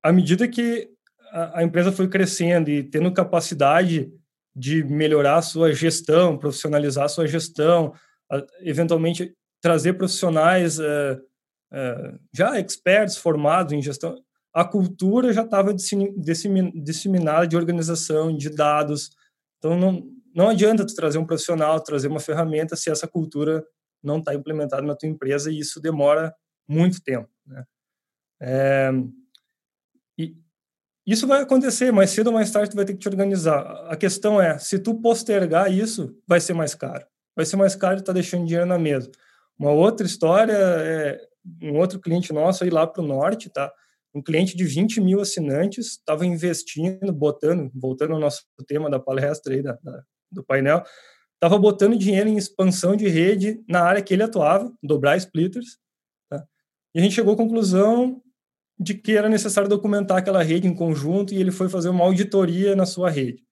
[0.02, 0.88] à medida que
[1.32, 4.10] a, a empresa foi crescendo e tendo capacidade
[4.54, 7.94] de melhorar a sua gestão, profissionalizar a sua gestão,
[8.30, 11.20] a, eventualmente trazer profissionais uh,
[11.72, 14.16] uh, já experts formados em gestão,
[14.52, 19.10] a cultura já estava disseminada de organização, de dados.
[19.58, 20.02] Então, não,
[20.34, 23.64] não adianta tu trazer um profissional, trazer uma ferramenta se essa cultura
[24.02, 26.34] não está implementada na tua empresa e isso demora
[26.68, 27.28] muito tempo.
[27.46, 27.64] Né?
[28.40, 28.90] É,
[30.18, 30.36] e
[31.06, 33.86] isso vai acontecer, mais cedo ou mais tarde tu vai ter que te organizar.
[33.88, 37.04] A questão é, se tu postergar isso, vai ser mais caro.
[37.36, 39.10] Vai ser mais caro e tá deixando dinheiro na mesa.
[39.58, 41.20] Uma outra história é
[41.62, 43.72] um outro cliente nosso aí lá para o norte, tá?
[44.14, 49.54] Um cliente de 20 mil assinantes estava investindo, botando, voltando ao nosso tema da palestra
[49.54, 50.82] aí da, da do painel,
[51.34, 55.78] estava botando dinheiro em expansão de rede na área que ele atuava, dobrar splitters.
[56.28, 56.44] Tá?
[56.94, 58.22] E a gente chegou à conclusão
[58.78, 62.74] de que era necessário documentar aquela rede em conjunto e ele foi fazer uma auditoria
[62.74, 63.44] na sua rede.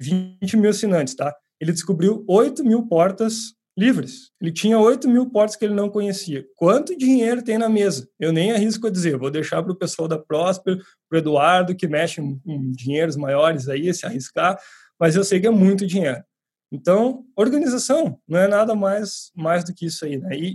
[0.00, 1.34] 20 mil assinantes, tá?
[1.60, 4.30] Ele descobriu 8 mil portas livres.
[4.40, 6.44] Ele tinha 8 mil portas que ele não conhecia.
[6.56, 8.08] Quanto dinheiro tem na mesa?
[8.18, 9.18] Eu nem arrisco a dizer.
[9.18, 13.68] Vou deixar para o pessoal da Prosper, para o Eduardo, que mexe em, dinheiros maiores
[13.68, 14.58] aí, se arriscar
[14.98, 16.22] mas eu sei que é muito dinheiro.
[16.72, 20.18] Então, organização não é nada mais, mais do que isso aí.
[20.18, 20.36] Né?
[20.36, 20.52] E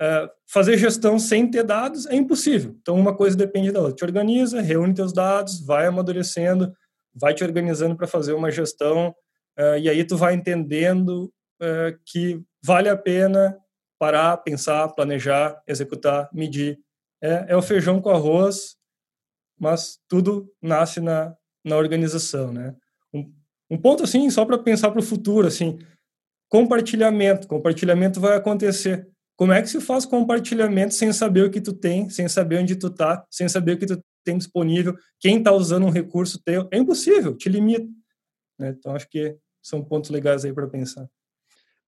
[0.00, 2.76] uh, fazer gestão sem ter dados é impossível.
[2.80, 3.96] Então, uma coisa depende da outra.
[3.96, 6.72] Te organiza, reúne teus dados, vai amadurecendo,
[7.14, 9.14] vai te organizando para fazer uma gestão,
[9.58, 13.58] uh, e aí tu vai entendendo uh, que vale a pena
[13.98, 16.78] parar, pensar, planejar, executar, medir.
[17.22, 18.76] É, é o feijão com arroz,
[19.58, 21.34] mas tudo nasce na,
[21.64, 22.76] na organização, né?
[23.70, 25.78] Um ponto assim, só para pensar para o futuro, assim,
[26.48, 27.48] compartilhamento.
[27.48, 29.08] Compartilhamento vai acontecer.
[29.36, 32.76] Como é que se faz compartilhamento sem saber o que tu tem, sem saber onde
[32.76, 36.68] tu tá, sem saber o que tu tem disponível, quem está usando um recurso teu?
[36.72, 37.86] É impossível, te limita.
[38.58, 38.74] Né?
[38.78, 41.08] Então, acho que são pontos legais aí para pensar.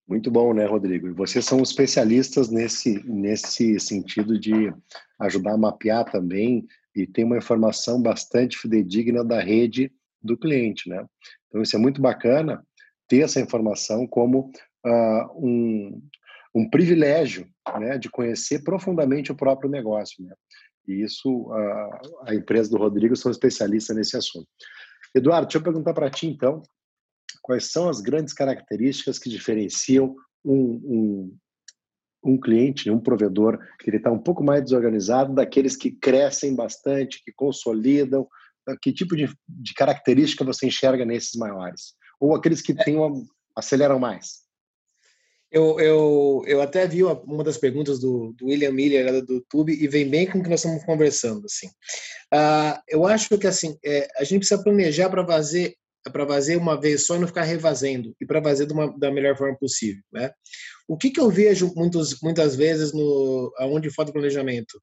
[0.07, 1.09] Muito bom, né, Rodrigo?
[1.09, 4.73] E vocês são especialistas nesse, nesse sentido de
[5.19, 6.65] ajudar a mapear também
[6.95, 9.93] e ter uma informação bastante fidedigna da rede
[10.27, 11.05] do cliente, né?
[11.49, 12.63] Então, isso é muito bacana
[13.09, 14.51] ter essa informação como
[14.85, 16.03] uh, um,
[16.55, 17.49] um privilégio
[17.79, 20.25] né, de conhecer profundamente o próprio negócio.
[20.25, 20.35] Né?
[20.89, 24.49] E isso, uh, a empresa do Rodrigo são especialistas nesse assunto.
[25.15, 26.63] Eduardo, deixa eu perguntar para ti, então,
[27.43, 30.15] quais são as grandes características que diferenciam
[30.45, 31.37] um, um,
[32.25, 37.23] um cliente, um provedor que ele está um pouco mais desorganizado daqueles que crescem bastante,
[37.25, 38.29] que consolidam,
[38.81, 41.95] que tipo de, de característica você enxerga nesses maiores?
[42.21, 44.47] Ou aqueles que têm uma, aceleram mais?
[45.51, 49.73] Eu, eu, eu até vi uma, uma das perguntas do, do, William Miller do YouTube
[49.73, 51.47] e vem bem com o que nós estamos conversando.
[51.47, 51.69] Assim.
[52.35, 55.77] Uh, eu acho que assim é, a gente precisa planejar para fazer
[56.13, 59.37] para fazer uma vez só e não ficar revazendo e para fazer uma, da melhor
[59.37, 60.31] forma possível, né?
[60.87, 64.81] O que, que eu vejo muitos, muitas vezes no aonde falta planejamento?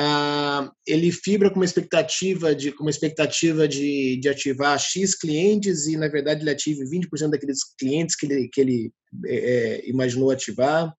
[0.00, 5.88] Ah, ele fibra com uma expectativa de com uma expectativa de, de ativar X clientes
[5.88, 8.92] e na verdade ele ative 20% daqueles clientes que ele, que ele
[9.26, 10.94] é, é, imaginou ativar.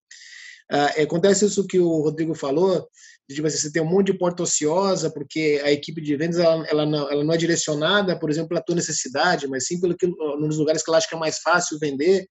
[0.70, 2.89] Ah, acontece isso que o Rodrigo falou,
[3.28, 6.38] de tipo, assim, você tem um monte de porta ociosa, porque a equipe de vendas
[6.38, 9.95] ela, ela, não, ela não é direcionada, por exemplo, pela tua necessidade, mas sim pelo
[9.95, 12.28] que, nos lugares que ela acha que é mais fácil vender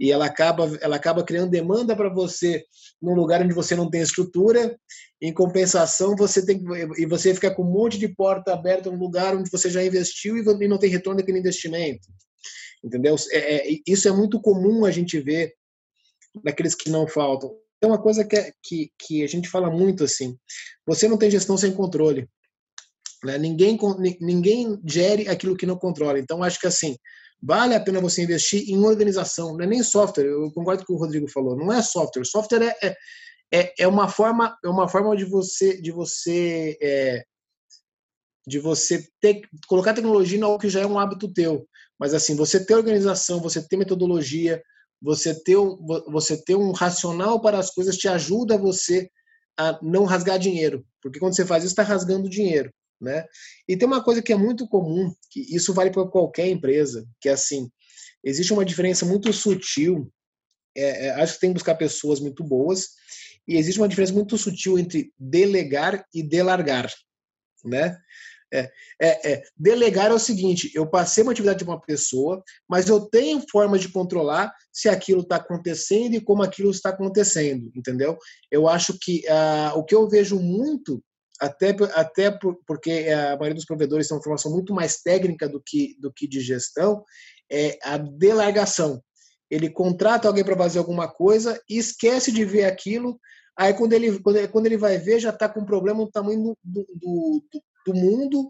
[0.00, 2.64] e ela acaba, ela acaba criando demanda para você
[3.02, 4.74] num lugar onde você não tem estrutura.
[5.20, 6.64] Em compensação, você tem
[6.96, 10.38] e você fica com um monte de porta aberta num lugar onde você já investiu
[10.38, 12.08] e não tem retorno daquele investimento.
[12.82, 13.14] Entendeu?
[13.30, 15.52] É, é, isso é muito comum a gente ver
[16.42, 17.54] naqueles que não faltam.
[17.84, 20.34] uma coisa que, é, que, que a gente fala muito assim:
[20.86, 22.26] você não tem gestão sem controle.
[23.22, 23.36] Né?
[23.36, 23.78] Ninguém,
[24.18, 26.18] ninguém gere aquilo que não controla.
[26.18, 26.96] Então, acho que assim,
[27.42, 30.26] vale a pena você investir em organização, não é nem software.
[30.26, 32.24] Eu concordo com o Rodrigo falou, não é software.
[32.24, 32.96] Software é,
[33.52, 37.24] é, é uma forma é uma forma de você de você é,
[38.46, 41.66] de você ter, colocar tecnologia algo que já é um hábito teu.
[41.98, 44.62] Mas assim, você ter organização, você ter metodologia,
[45.00, 45.56] você ter,
[46.08, 49.08] você ter um racional para as coisas te ajuda você
[49.58, 50.84] a não rasgar dinheiro.
[51.02, 52.72] Porque quando você faz isso, está rasgando dinheiro.
[53.00, 53.24] Né?
[53.66, 57.28] E tem uma coisa que é muito comum, que isso vale para qualquer empresa, que
[57.28, 57.70] é assim,
[58.22, 60.12] existe uma diferença muito sutil,
[60.76, 62.90] é, é, acho que tem que buscar pessoas muito boas,
[63.48, 66.92] e existe uma diferença muito sutil entre delegar e delargar,
[67.64, 67.96] né?
[68.52, 68.68] É,
[69.00, 73.00] é, é, delegar é o seguinte: eu passei uma atividade de uma pessoa, mas eu
[73.00, 78.18] tenho forma de controlar se aquilo está acontecendo e como aquilo está acontecendo, entendeu?
[78.50, 81.02] Eu acho que uh, o que eu vejo muito,
[81.40, 85.60] até, até por, porque a maioria dos provedores tem uma formação muito mais técnica do
[85.60, 87.04] que, do que de gestão,
[87.50, 89.02] é a delargação.
[89.50, 93.18] Ele contrata alguém para fazer alguma coisa e esquece de ver aquilo.
[93.58, 96.10] Aí, quando ele, quando ele, quando ele vai ver, já está com um problema no
[96.10, 98.48] tamanho do, do, do do mundo,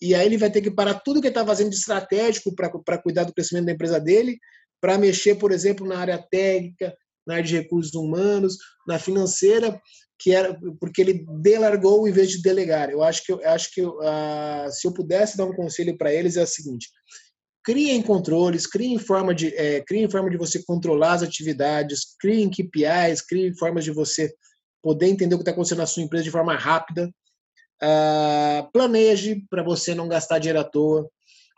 [0.00, 2.98] e aí ele vai ter que parar tudo que ele está fazendo de estratégico para
[2.98, 4.38] cuidar do crescimento da empresa dele,
[4.80, 6.94] para mexer, por exemplo, na área técnica,
[7.26, 9.80] na área de recursos humanos, na financeira,
[10.22, 12.90] que era porque ele delargou em vez de delegar.
[12.90, 16.36] Eu acho que eu acho que uh, se eu pudesse dar um conselho para eles
[16.36, 16.88] é o seguinte:
[17.64, 23.22] criem controles, criem forma de é, criem forma de você controlar as atividades, criem KPIs,
[23.26, 24.32] criem formas de você
[24.82, 27.12] poder entender o que está acontecendo na sua empresa de forma rápida,
[27.82, 31.10] Uh, planeje para você não gastar dinheiro à toa.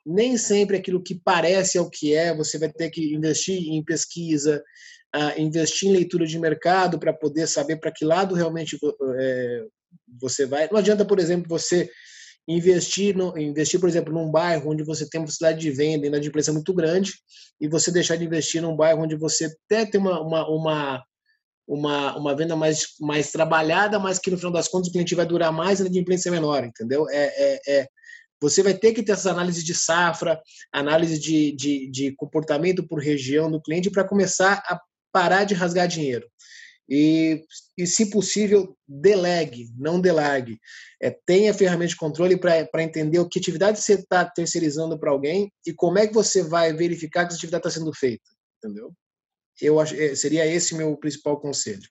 [0.07, 2.35] Nem sempre aquilo que parece é o que é.
[2.35, 4.62] Você vai ter que investir em pesquisa,
[5.15, 8.79] uh, investir em leitura de mercado para poder saber para que lado realmente
[9.19, 9.65] é,
[10.21, 10.69] você vai.
[10.71, 11.91] Não adianta, por exemplo, você
[12.47, 16.09] investir, no, investir, por exemplo, num bairro onde você tem uma facilidade de venda e
[16.09, 17.15] uma empresa muito grande
[17.61, 21.05] e você deixar de investir num bairro onde você até tem uma, uma, uma
[21.67, 25.25] uma, uma venda mais, mais trabalhada, mas que no final das contas o cliente vai
[25.25, 27.09] durar mais e a inadimplência é menor, entendeu?
[27.09, 27.89] É, é, é,
[28.41, 30.41] você vai ter que ter essas análises de safra,
[30.73, 34.79] análise de, de, de comportamento por região do cliente para começar a
[35.15, 36.29] parar de rasgar dinheiro.
[36.89, 37.43] E,
[37.79, 40.59] e se possível, delegue, não delargue.
[41.01, 45.51] É, tenha ferramenta de controle para entender o que atividade você está terceirizando para alguém
[45.65, 48.25] e como é que você vai verificar que essa atividade está sendo feita,
[48.59, 48.93] entendeu?
[49.61, 51.89] eu acho, eh, seria esse meu principal conselho.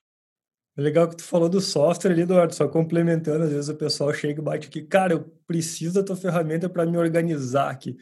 [0.76, 4.12] É legal que tu falou do software ali, Eduardo, só complementando, às vezes o pessoal
[4.12, 7.96] chega e bate aqui, cara, eu preciso da tua ferramenta para me organizar aqui.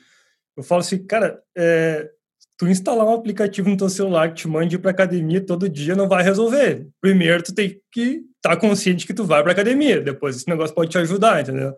[0.57, 2.11] Eu falo assim, cara, é,
[2.59, 6.09] tu instalar um aplicativo no teu celular que te mande para academia todo dia não
[6.09, 6.88] vai resolver.
[7.00, 10.74] Primeiro tu tem que estar tá consciente que tu vai para academia, depois esse negócio
[10.74, 11.74] pode te ajudar, entendeu?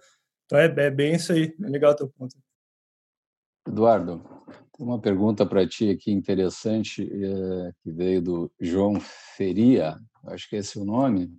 [0.47, 2.37] Então é, é bem isso aí, é legal o teu ponto.
[3.67, 4.23] Eduardo,
[4.77, 9.97] tem uma pergunta para ti aqui interessante, é, que veio do João Feria,
[10.27, 11.33] acho que é esse o nome.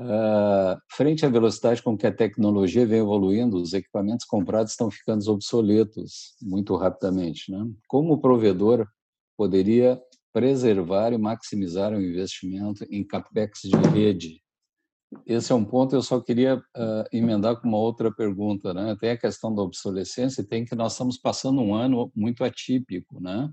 [0.00, 5.24] Uh, frente à velocidade com que a tecnologia vem evoluindo, os equipamentos comprados estão ficando
[5.30, 7.50] obsoletos muito rapidamente.
[7.50, 7.64] Né?
[7.86, 8.86] Como o provedor
[9.36, 10.00] poderia
[10.32, 14.44] preservar e maximizar o investimento em capex de rede
[15.26, 15.94] esse é um ponto.
[15.94, 18.96] Eu só queria uh, emendar com uma outra pergunta, né?
[18.98, 23.20] Tem a questão da obsolescência e tem que nós estamos passando um ano muito atípico,
[23.20, 23.50] né?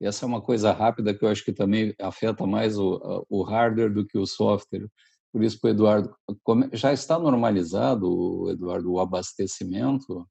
[0.00, 3.92] Essa é uma coisa rápida que eu acho que também afeta mais o, o hardware
[3.92, 4.86] do que o software.
[5.32, 6.14] Por isso, o Eduardo,
[6.72, 10.26] já está normalizado, Eduardo, o abastecimento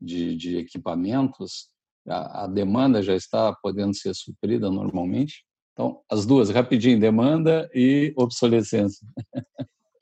[0.00, 1.68] de, de equipamentos?
[2.06, 5.44] A, a demanda já está podendo ser suprida normalmente?
[5.72, 9.06] Então, as duas, rapidinho, demanda e obsolescência.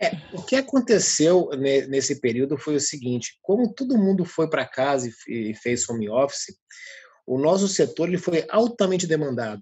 [0.01, 1.49] É, o que aconteceu
[1.89, 6.55] nesse período foi o seguinte: como todo mundo foi para casa e fez home office,
[7.27, 9.61] o nosso setor ele foi altamente demandado.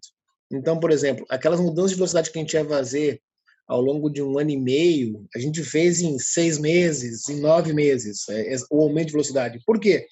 [0.52, 3.20] Então, por exemplo, aquelas mudanças de velocidade que a gente ia fazer
[3.66, 7.72] ao longo de um ano e meio, a gente fez em seis meses, em nove
[7.72, 9.60] meses, é, o aumento de velocidade.
[9.66, 10.06] Por quê?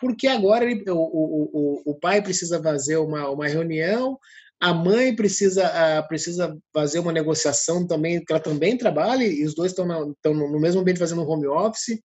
[0.00, 4.18] Porque agora ele, o, o, o, o pai precisa fazer uma, uma reunião,
[4.60, 9.72] a mãe precisa, precisa fazer uma negociação também, que ela também trabalha, e os dois
[9.72, 9.86] estão,
[10.24, 12.00] no mesmo ambiente fazendo home office.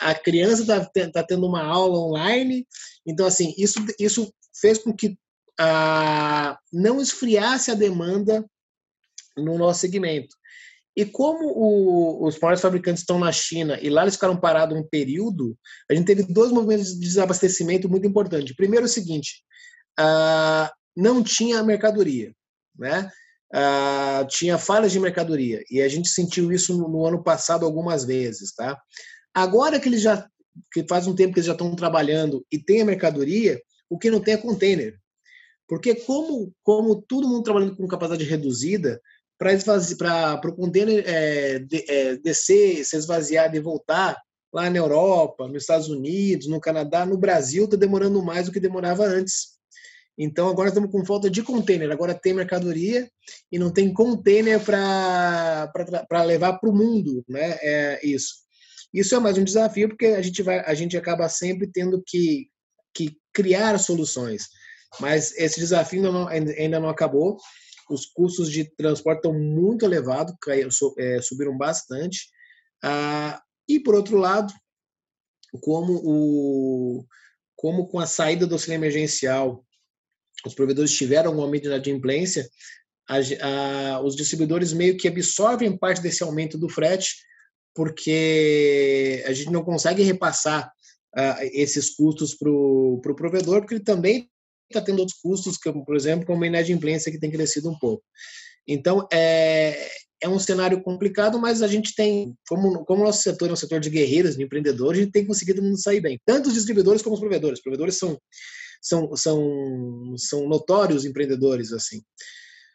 [0.00, 2.66] A criança está tá tendo uma aula online.
[3.06, 5.16] Então, assim, isso, isso fez com que
[5.60, 8.44] uh, não esfriasse a demanda
[9.36, 10.34] no nosso segmento.
[10.96, 14.82] E como o, os maiores fabricantes estão na China e lá eles ficaram parados um
[14.82, 15.56] período,
[15.90, 18.56] a gente teve dois movimentos de desabastecimento muito importantes.
[18.56, 19.44] Primeiro, o seguinte:
[20.96, 22.32] não tinha mercadoria,
[22.78, 23.10] né?
[24.28, 25.62] tinha falhas de mercadoria.
[25.70, 28.78] E a gente sentiu isso no, no, ano passado algumas vezes, tá?
[29.34, 30.26] Agora que eles já
[30.72, 33.60] que faz um tempo que eles já estão trabalhando e tem a mercadoria,
[33.90, 34.98] o que não tem é container.
[35.68, 39.00] Porque como como todo mundo trabalhando com capacidade reduzida,
[39.38, 44.16] para o container é, de, é, descer, se esvaziar e voltar
[44.52, 48.60] lá na Europa, nos Estados Unidos, no Canadá, no Brasil, está demorando mais do que
[48.60, 49.56] demorava antes.
[50.18, 51.90] Então agora estamos com falta de container.
[51.90, 53.08] Agora tem mercadoria
[53.52, 57.58] e não tem container para levar para o mundo, né?
[57.60, 58.46] É isso.
[58.94, 62.48] Isso é mais um desafio porque a gente vai, a gente acaba sempre tendo que,
[62.94, 64.44] que criar soluções.
[64.98, 67.36] Mas esse desafio ainda não, ainda não acabou.
[67.88, 70.34] Os custos de transporte estão muito elevados,
[70.98, 72.28] é, subiram bastante.
[72.82, 74.52] Ah, e por outro lado,
[75.60, 77.06] como o
[77.54, 79.64] como com a saída do auxílio emergencial
[80.44, 82.48] os provedores tiveram um aumento de inadimplência,
[83.08, 83.16] a,
[83.96, 87.14] a, os distribuidores meio que absorvem parte desse aumento do frete,
[87.74, 90.70] porque a gente não consegue repassar
[91.16, 94.30] uh, esses custos para o pro provedor, porque ele também
[94.68, 98.02] está tendo outros custos, como, por exemplo, como a inadimplência, que tem crescido um pouco.
[98.66, 99.88] Então, é,
[100.22, 103.80] é um cenário complicado, mas a gente tem, como, como nosso setor é um setor
[103.80, 106.18] de guerreiros, de empreendedores, a gente tem conseguido sair bem.
[106.24, 107.58] Tanto os distribuidores como os provedores.
[107.58, 108.18] Os provedores são
[108.80, 112.02] são, são, são notórios empreendedores assim.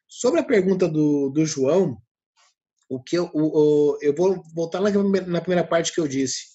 [0.08, 1.98] Sobre a pergunta do, do João,
[2.90, 4.90] o que eu, o, o, eu vou voltar na,
[5.26, 6.51] na primeira parte que eu disse.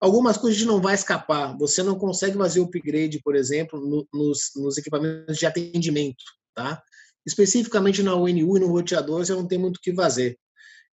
[0.00, 1.56] Algumas coisas a gente não vai escapar.
[1.58, 6.22] Você não consegue fazer o upgrade, por exemplo, no, nos, nos equipamentos de atendimento,
[6.54, 6.82] tá?
[7.26, 10.38] Especificamente na UNU e no roteador, você não tem muito o que fazer.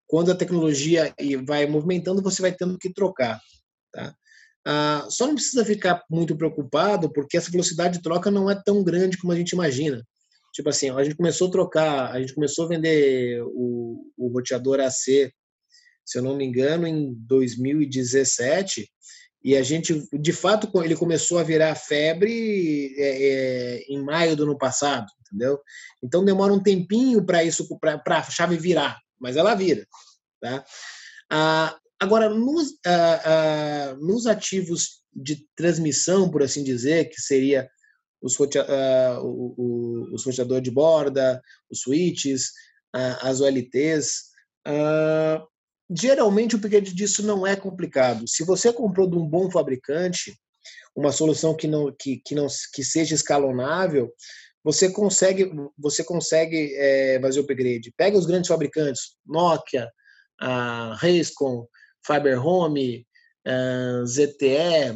[0.06, 1.14] Quando a tecnologia
[1.46, 3.40] vai movimentando, você vai tendo que trocar,
[3.92, 4.14] tá?
[4.66, 8.82] Ah, só não precisa ficar muito preocupado, porque essa velocidade de troca não é tão
[8.82, 10.02] grande como a gente imagina.
[10.54, 14.80] Tipo assim, a gente começou a trocar, a gente começou a vender o, o roteador
[14.80, 15.30] AC,
[16.04, 18.88] se eu não me engano, em 2017,
[19.42, 24.44] e a gente, de fato, ele começou a virar febre é, é, em maio do
[24.44, 25.60] ano passado, entendeu?
[26.02, 29.86] Então demora um tempinho para isso, para a chave virar, mas ela vira,
[30.40, 30.64] tá?
[31.30, 37.66] Ah, Agora, nos, uh, uh, nos ativos de transmissão, por assim dizer, que seria
[38.20, 41.40] os, uh, o, o, os roteadores de borda,
[41.70, 42.50] os switches,
[42.92, 44.24] as OLTs,
[45.90, 48.26] geralmente o upgrade disso não é complicado.
[48.28, 50.34] Se você comprou de um bom fabricante,
[50.96, 54.12] uma solução que não que, que não que seja escalonável,
[54.62, 57.92] você consegue você consegue é, fazer o upgrade.
[57.96, 59.90] Pega os grandes fabricantes, Nokia,
[60.40, 61.66] a Rescom,
[62.06, 63.06] Fiber Home,
[63.46, 64.92] uh, ZTE,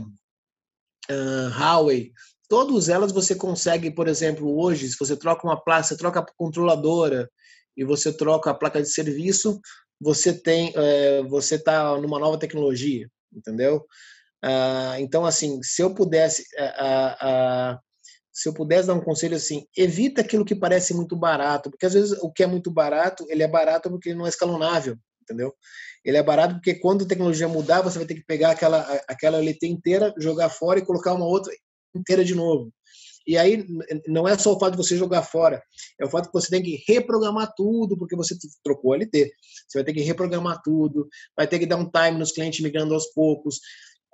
[1.11, 2.13] uh, Huawei,
[2.49, 6.27] todas elas você consegue, por exemplo, hoje, se você troca uma placa, você troca a
[6.37, 7.31] controladora
[7.77, 9.61] e você troca a placa de serviço,
[10.01, 13.85] você tem, é, você está numa nova tecnologia, entendeu?
[14.43, 16.45] Ah, então, assim, se eu pudesse,
[18.33, 21.95] se eu pudesse dar um conselho assim, evita aquilo que parece muito barato, porque às
[21.95, 25.53] vezes o que é muito barato, ele é barato porque ele não é escalonável, entendeu?
[26.05, 29.39] Ele é barato porque quando a tecnologia mudar, você vai ter que pegar aquela, aquela
[29.39, 31.53] LT inteira, jogar fora e colocar uma outra
[31.95, 32.73] inteira de novo.
[33.29, 33.63] E aí
[34.07, 35.63] não é só o fato de você jogar fora,
[36.01, 39.31] é o fato que você tem que reprogramar tudo, porque você trocou LT.
[39.69, 41.07] Você vai ter que reprogramar tudo,
[41.37, 43.61] vai ter que dar um time nos clientes migrando aos poucos.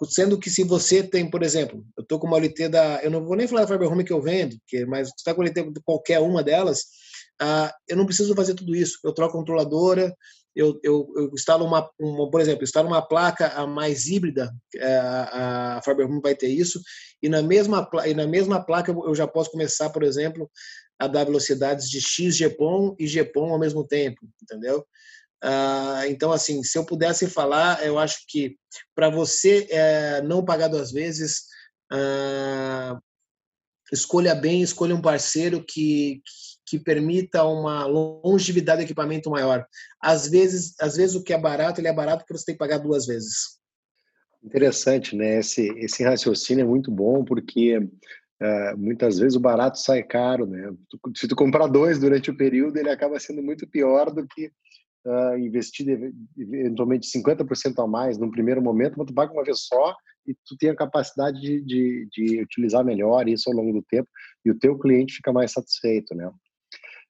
[0.08, 3.00] Sendo que se você tem, por exemplo, eu estou com uma LT da.
[3.04, 5.32] Eu não vou nem falar da Fiber Home que eu vendo, que, mas se está
[5.32, 6.80] com a LT de qualquer uma delas,
[7.40, 8.98] uh, eu não preciso fazer tudo isso.
[9.04, 10.12] Eu troco a controladora,
[10.54, 14.96] eu, eu, eu instalo uma, uma, por exemplo, instalo uma placa a mais híbrida, é,
[14.96, 16.80] a, a Fiberhome vai ter isso,
[17.22, 20.50] e na mesma, e na mesma placa eu já posso começar, por exemplo,
[20.98, 24.86] a dar velocidades de X GPON e GPON ao mesmo tempo, entendeu?
[25.42, 28.56] Ah, então, assim, se eu pudesse falar, eu acho que
[28.94, 31.42] para você é, não pagar duas vezes,
[31.92, 32.98] ah,
[33.92, 36.22] escolha bem, escolha um parceiro que,
[36.66, 39.66] que permita uma longevidade do equipamento maior.
[40.00, 42.58] Às vezes, às vezes o que é barato, ele é barato porque você tem que
[42.58, 43.58] pagar duas vezes.
[44.42, 45.38] Interessante, né?
[45.38, 50.70] Esse, esse raciocínio é muito bom porque uh, muitas vezes o barato sai caro, né?
[51.16, 54.50] Se tu comprar dois durante o período, ele acaba sendo muito pior do que
[55.06, 55.86] uh, investir
[56.36, 59.94] eventualmente 50% a mais num primeiro momento, mas tu paga uma vez só
[60.26, 64.08] e tu tem a capacidade de, de, de utilizar melhor isso ao longo do tempo
[64.44, 66.30] e o teu cliente fica mais satisfeito, né?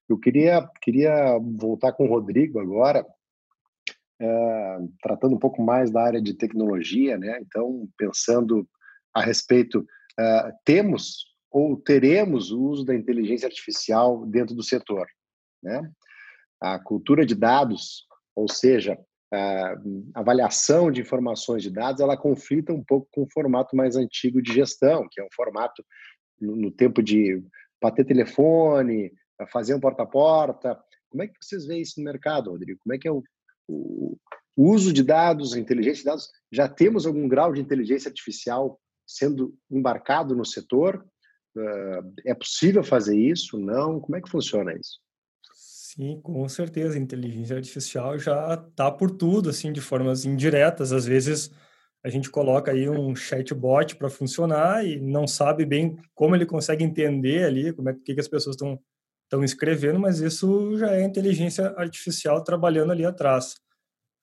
[0.08, 3.06] Eu queria, queria voltar com o Rodrigo agora,
[4.20, 7.38] é, tratando um pouco mais da área de tecnologia, né?
[7.40, 8.68] Então, pensando
[9.14, 9.86] a respeito,
[10.18, 15.06] é, temos ou teremos o uso da inteligência artificial dentro do setor,
[15.62, 15.88] né?
[16.60, 18.98] a cultura de dados, ou seja,
[19.32, 19.74] a
[20.14, 24.52] avaliação de informações de dados, ela conflita um pouco com o formato mais antigo de
[24.52, 25.84] gestão, que é um formato
[26.40, 27.42] no, no tempo de
[27.82, 29.12] bater telefone,
[29.50, 30.78] fazer um porta a porta.
[31.08, 32.80] Como é que vocês veem isso no mercado, Rodrigo?
[32.82, 33.22] Como é que é o,
[33.68, 34.16] o,
[34.56, 36.28] uso de dados, inteligência de dados?
[36.52, 41.04] Já temos algum grau de inteligência artificial sendo embarcado no setor?
[42.26, 43.58] É possível fazer isso?
[43.58, 44.00] Não?
[44.00, 44.98] Como é que funciona isso?
[45.54, 46.96] Sim, com certeza.
[46.96, 50.92] A inteligência artificial já está por tudo, assim, de formas indiretas.
[50.92, 51.52] Às vezes
[52.04, 56.84] a gente coloca aí um chatbot para funcionar e não sabe bem como ele consegue
[56.84, 58.78] entender ali, como é que, que as pessoas estão
[59.24, 63.56] estão escrevendo, mas isso já é inteligência artificial trabalhando ali atrás.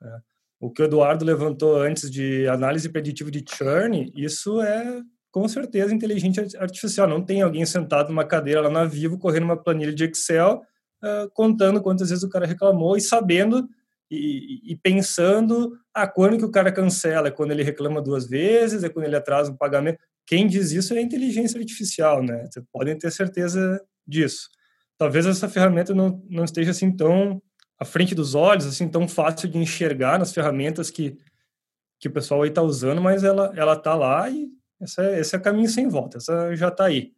[0.02, 0.18] É.
[0.60, 5.94] O que o Eduardo levantou antes de análise preditiva de churn, isso é com certeza
[5.94, 7.08] inteligência artificial.
[7.08, 10.62] Não tem alguém sentado numa cadeira lá na Vivo, correndo uma planilha de Excel,
[11.04, 13.68] uh, contando quantas vezes o cara reclamou e sabendo
[14.10, 17.30] e, e, pensando, ah, quando que o cara cancela?
[17.30, 18.84] É quando ele reclama duas vezes?
[18.84, 20.00] É quando ele atrasa um pagamento?
[20.28, 22.46] Quem diz isso é inteligência artificial, né?
[22.52, 24.50] Vocês podem ter certeza disso.
[25.02, 27.42] Talvez essa ferramenta não, não esteja assim tão
[27.80, 31.18] à frente dos olhos, assim, tão fácil de enxergar nas ferramentas que,
[32.00, 34.48] que o pessoal aí está usando, mas ela ela está lá e
[34.80, 37.14] essa, esse é caminho sem volta, essa já está aí.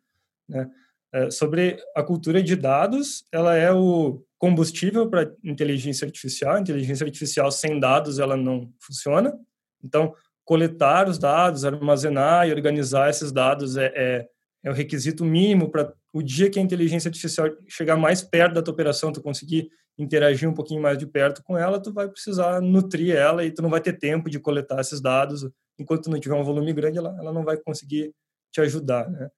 [0.47, 0.71] Né?
[1.13, 6.57] É, sobre a cultura de dados, ela é o combustível para inteligência artificial.
[6.57, 9.37] Inteligência artificial sem dados ela não funciona.
[9.83, 10.15] Então,
[10.45, 14.27] coletar os dados, armazenar e organizar esses dados é, é,
[14.63, 18.61] é o requisito mínimo para o dia que a inteligência artificial chegar mais perto da
[18.61, 22.61] tua operação, tu conseguir interagir um pouquinho mais de perto com ela, tu vai precisar
[22.61, 26.35] nutrir ela e tu não vai ter tempo de coletar esses dados enquanto não tiver
[26.35, 28.13] um volume grande, ela, ela não vai conseguir
[28.51, 29.29] te ajudar, né?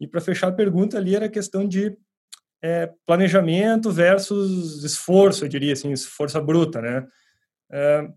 [0.00, 1.96] E para fechar a pergunta ali era a questão de
[2.62, 7.06] é, planejamento versus esforço, eu diria assim, força bruta, né?
[7.70, 8.08] É,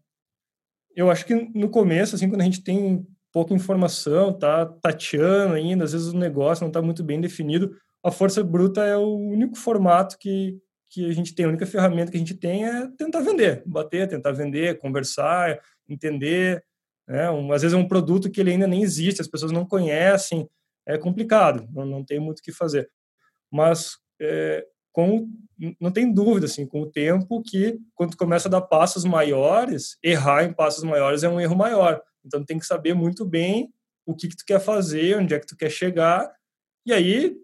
[0.96, 5.84] eu acho que no começo, assim, quando a gente tem pouca informação, tá tateando ainda,
[5.84, 9.56] às vezes o negócio não está muito bem definido, a força bruta é o único
[9.56, 10.58] formato que,
[10.90, 14.08] que a gente tem, a única ferramenta que a gente tem é tentar vender, bater,
[14.08, 16.64] tentar vender, conversar, entender,
[17.08, 17.30] né?
[17.30, 20.48] Um, às vezes é um produto que ele ainda nem existe, as pessoas não conhecem,
[20.88, 22.90] é complicado, não, não tem muito o que fazer.
[23.52, 25.28] Mas é, com,
[25.80, 30.44] não tem dúvida, assim, com o tempo que quando começa a dar passos maiores, errar
[30.44, 32.02] em passos maiores é um erro maior.
[32.24, 33.74] Então tem que saber muito bem
[34.06, 36.32] o que, que tu quer fazer, onde é que tu quer chegar,
[36.86, 37.36] e aí,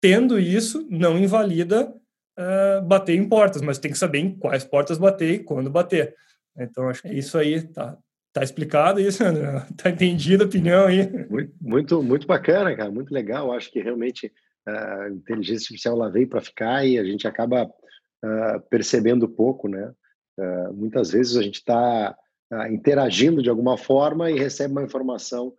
[0.00, 1.92] tendo isso, não invalida
[2.38, 6.14] uh, bater em portas, mas tem que saber em quais portas bater e quando bater.
[6.58, 7.96] Então, acho que isso aí tá,
[8.32, 9.66] Tá explicado isso, André?
[9.76, 11.08] Tá entendido a opinião aí?
[11.60, 13.52] Muito, muito, bacana, cara, muito legal.
[13.52, 14.32] Acho que realmente
[14.66, 19.92] a inteligência artificial lá veio para ficar e a gente acaba uh, percebendo pouco, né?
[20.38, 22.16] Uh, muitas vezes a gente está
[22.52, 25.52] uh, interagindo de alguma forma e recebe uma informação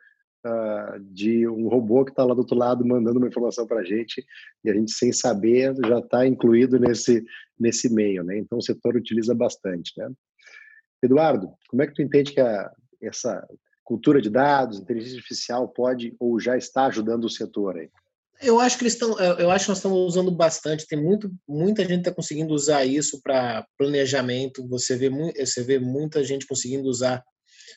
[1.12, 4.26] de um robô que está lá do outro lado mandando uma informação para a gente
[4.64, 7.24] e a gente sem saber já está incluído nesse
[7.60, 8.38] nesse meio, né?
[8.40, 10.10] Então o setor utiliza bastante, né?
[11.04, 12.72] Eduardo, como é que tu entende que a,
[13.02, 13.48] essa
[13.84, 17.90] cultura de dados, inteligência artificial pode ou já está ajudando o setor aí?
[18.42, 20.88] Eu acho que eles estão, eu acho que nós estamos usando bastante.
[20.88, 24.68] Tem muito, muita gente está conseguindo usar isso para planejamento.
[24.68, 27.24] Você vê, você vê muita gente conseguindo usar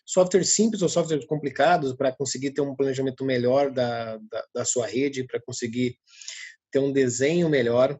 [0.05, 4.86] softwares simples ou softwares complicados para conseguir ter um planejamento melhor da, da, da sua
[4.86, 5.97] rede, para conseguir
[6.70, 7.99] ter um desenho melhor.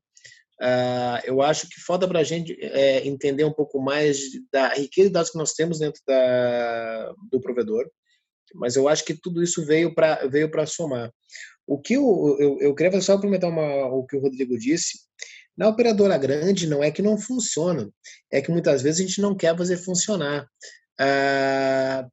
[0.61, 4.21] Uh, eu acho que falta para a gente é, entender um pouco mais
[4.53, 7.91] da riqueza de dados que nós temos dentro da, do provedor,
[8.55, 11.11] mas eu acho que tudo isso veio para veio para somar.
[11.67, 14.99] O que eu, eu, eu queria só complementar uma, o que o Rodrigo disse.
[15.57, 17.89] Na operadora grande, não é que não funciona,
[18.31, 20.47] é que muitas vezes a gente não quer fazer funcionar.
[21.01, 22.09] Uh,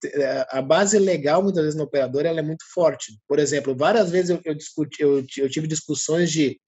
[0.49, 3.17] a base legal, muitas vezes, na operadora ela é muito forte.
[3.27, 6.59] Por exemplo, várias vezes eu, eu, discuti, eu, eu tive discussões de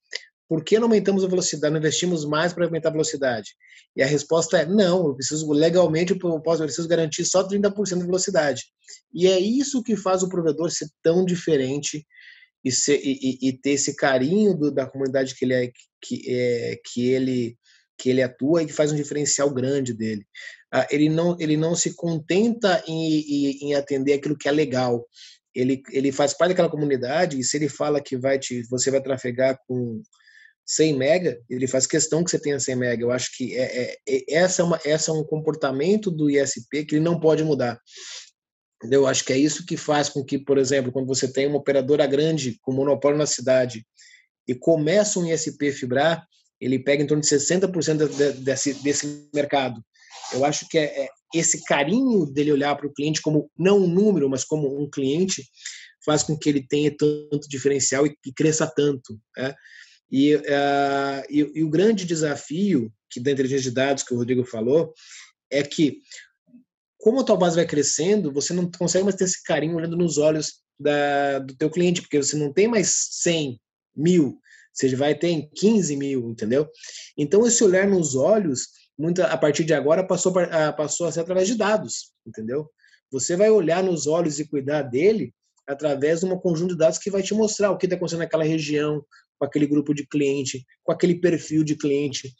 [0.48, 3.50] por que não aumentamos a velocidade, não investimos mais para aumentar a velocidade?
[3.96, 7.98] E a resposta é não, eu preciso legalmente eu posso eu preciso garantir só 30%
[7.98, 8.62] de velocidade.
[9.12, 12.06] E é isso que faz o provedor ser tão diferente
[12.64, 16.80] e, ser, e, e ter esse carinho do, da comunidade que ele é, que, é,
[16.84, 17.56] que ele
[17.98, 20.26] que ele atua e que faz um diferencial grande dele.
[20.72, 25.06] Ah, ele não ele não se contenta em, em, em atender aquilo que é legal.
[25.54, 29.00] Ele, ele faz parte daquela comunidade e se ele fala que vai te você vai
[29.00, 30.02] trafegar com
[30.66, 33.02] 100 mega, ele faz questão que você tenha 100 mega.
[33.02, 36.84] Eu acho que é, é, é, essa, é uma, essa é um comportamento do ISP
[36.86, 37.78] que ele não pode mudar.
[38.90, 41.58] Eu acho que é isso que faz com que, por exemplo, quando você tem uma
[41.58, 43.86] operadora grande com monopólio na cidade
[44.46, 46.26] e começa um ISP fibrar,
[46.60, 49.84] ele pega em torno de 60% desse, desse mercado.
[50.32, 53.86] Eu acho que é, é esse carinho dele olhar para o cliente como não um
[53.86, 55.44] número, mas como um cliente,
[56.04, 59.18] faz com que ele tenha tanto diferencial e, e cresça tanto.
[59.36, 59.54] Né?
[60.10, 64.44] E, uh, e, e, o grande desafio que da inteligência de dados que o Rodrigo
[64.44, 64.92] falou
[65.50, 65.98] é que
[66.98, 70.16] como a tua base vai crescendo, você não consegue mais ter esse carinho olhando nos
[70.16, 73.60] olhos da, do teu cliente, porque você não tem mais 100
[73.94, 74.38] mil,
[74.74, 76.68] você vai ter 15 mil, entendeu?
[77.16, 78.68] Então, esse olhar nos olhos,
[79.30, 80.32] a partir de agora, passou,
[80.76, 82.68] passou a ser através de dados, entendeu?
[83.12, 85.32] Você vai olhar nos olhos e cuidar dele
[85.66, 88.44] através de um conjunto de dados que vai te mostrar o que está acontecendo naquela
[88.44, 89.02] região,
[89.38, 92.34] com aquele grupo de cliente, com aquele perfil de cliente.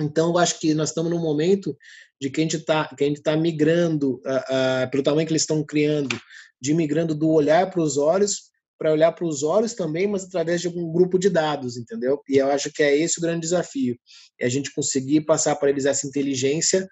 [0.00, 1.76] Então, eu acho que nós estamos num momento
[2.20, 2.88] de que a gente está
[3.22, 6.16] tá migrando, uh, uh, pelo tamanho que eles estão criando,
[6.60, 10.60] de migrando do olhar para os olhos para olhar para os olhos também, mas através
[10.60, 12.20] de um grupo de dados, entendeu?
[12.28, 13.96] E eu acho que é esse o grande desafio,
[14.40, 16.88] é a gente conseguir passar para eles essa inteligência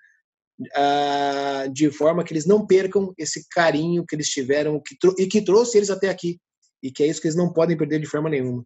[0.61, 5.43] uh, de forma que eles não percam esse carinho que eles tiveram que e que
[5.43, 6.39] trouxe eles até aqui,
[6.83, 8.65] e que é isso que eles não podem perder de forma nenhuma.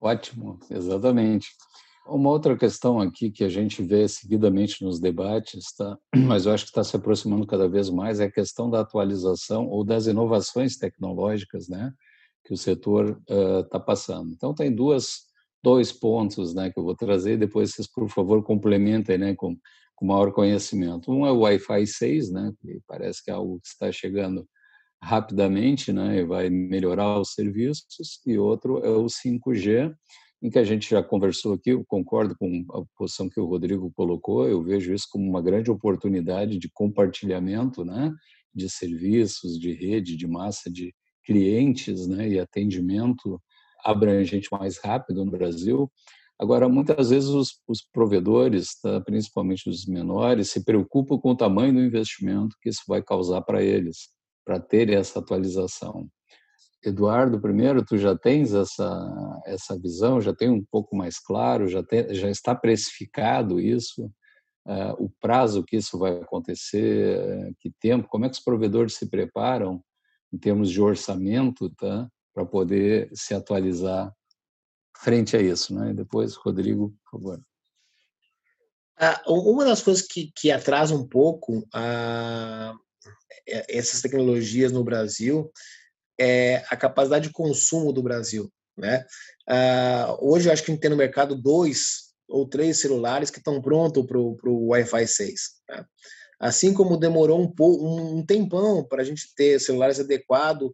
[0.00, 1.48] Ótimo, exatamente.
[2.06, 5.98] Uma outra questão aqui que a gente vê seguidamente nos debates, tá?
[6.16, 9.68] mas eu acho que está se aproximando cada vez mais, é a questão da atualização
[9.68, 11.92] ou das inovações tecnológicas, né?
[12.50, 14.32] Que o setor está uh, passando.
[14.32, 15.20] Então, tem duas,
[15.62, 19.56] dois pontos né, que eu vou trazer, depois vocês, por favor, complementem né, com,
[19.94, 21.12] com maior conhecimento.
[21.12, 24.44] Um é o Wi-Fi 6, né, que parece que é algo que está chegando
[25.00, 29.94] rapidamente né, e vai melhorar os serviços, e outro é o 5G,
[30.42, 33.92] em que a gente já conversou aqui, eu concordo com a posição que o Rodrigo
[33.94, 38.12] colocou, eu vejo isso como uma grande oportunidade de compartilhamento né,
[38.52, 40.92] de serviços, de rede, de massa de,
[41.30, 43.40] clientes né, e atendimento
[43.84, 45.88] abrangente mais rápido no Brasil.
[46.36, 51.74] Agora, muitas vezes os, os provedores, tá, principalmente os menores, se preocupam com o tamanho
[51.74, 54.08] do investimento que isso vai causar para eles,
[54.44, 56.08] para ter essa atualização.
[56.84, 61.82] Eduardo, primeiro, tu já tens essa, essa visão, já tem um pouco mais claro, já,
[61.82, 64.06] tem, já está precificado isso,
[64.66, 68.94] uh, o prazo que isso vai acontecer, uh, que tempo, como é que os provedores
[68.94, 69.80] se preparam
[70.32, 72.08] em termos de orçamento, tá?
[72.32, 74.14] para poder se atualizar
[74.96, 75.74] frente a isso.
[75.74, 75.92] Né?
[75.92, 77.42] Depois, Rodrigo, por favor.
[78.98, 82.74] Ah, uma das coisas que, que atrasa um pouco ah,
[83.46, 85.50] essas tecnologias no Brasil
[86.18, 88.52] é a capacidade de consumo do Brasil.
[88.76, 89.04] Né?
[89.48, 93.38] Ah, hoje, eu acho que a gente tem no mercado dois ou três celulares que
[93.38, 95.40] estão prontos para o Wi-Fi 6.
[95.66, 95.86] Tá?
[96.40, 100.70] Assim como demorou um, um tempão para a gente ter celulares adequados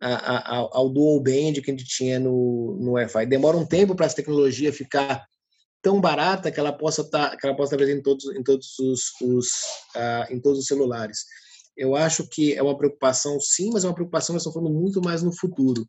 [0.00, 3.26] ao dual band que a gente tinha no, no Wi-Fi.
[3.26, 5.26] Demora um tempo para essa tecnologia ficar
[5.82, 8.42] tão barata que ela possa estar tá, que ela possa estar presente em todos em
[8.42, 9.48] todos os, os
[9.96, 11.24] uh, em todos os celulares.
[11.76, 15.00] Eu acho que é uma preocupação, sim, mas é uma preocupação nós estamos falando muito
[15.00, 15.86] mais no futuro.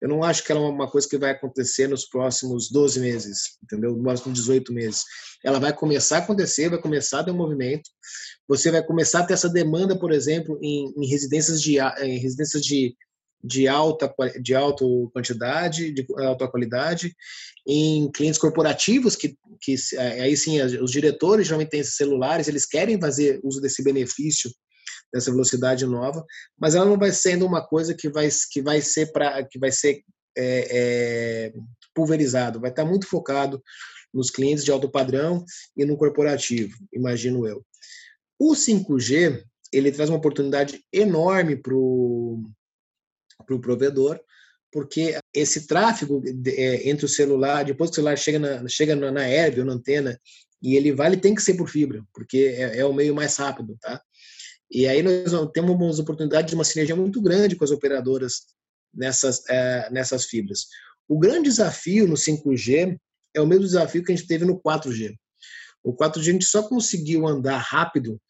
[0.00, 3.58] Eu não acho que ela é uma coisa que vai acontecer nos próximos 12 meses,
[3.62, 3.92] entendeu?
[3.92, 5.02] Nos próximos 18 meses.
[5.44, 7.90] Ela vai começar a acontecer, vai começar a ter um movimento.
[8.48, 12.62] Você vai começar a ter essa demanda, por exemplo, em, em residências de em residências
[12.62, 12.94] de,
[13.42, 17.14] de alta de alta quantidade, de alta qualidade,
[17.66, 23.00] em clientes corporativos que, que aí sim os diretores geralmente têm esses celulares, eles querem
[23.00, 24.50] fazer uso desse benefício
[25.14, 26.26] dessa velocidade nova,
[26.58, 29.70] mas ela não vai sendo uma coisa que vai, que vai ser para que vai
[29.70, 30.02] ser
[30.36, 31.52] é, é,
[31.94, 33.62] pulverizado, vai estar muito focado
[34.12, 35.44] nos clientes de alto padrão
[35.76, 37.64] e no corporativo, imagino eu.
[38.36, 39.40] O 5G
[39.72, 42.42] ele traz uma oportunidade enorme para o
[43.46, 44.18] pro provedor,
[44.72, 49.12] porque esse tráfego é, entre o celular, depois que o celular chega na, chega na,
[49.12, 49.22] na
[49.58, 50.18] ou na antena,
[50.60, 53.36] e ele vai, ele tem que ser por fibra, porque é, é o meio mais
[53.36, 54.00] rápido, tá?
[54.74, 58.42] E aí nós temos oportunidade de uma sinergia muito grande com as operadoras
[58.92, 60.66] nessas, é, nessas fibras.
[61.08, 62.98] O grande desafio no 5G
[63.34, 65.14] é o mesmo desafio que a gente teve no 4G.
[65.82, 68.20] O 4G a gente só conseguiu andar rápido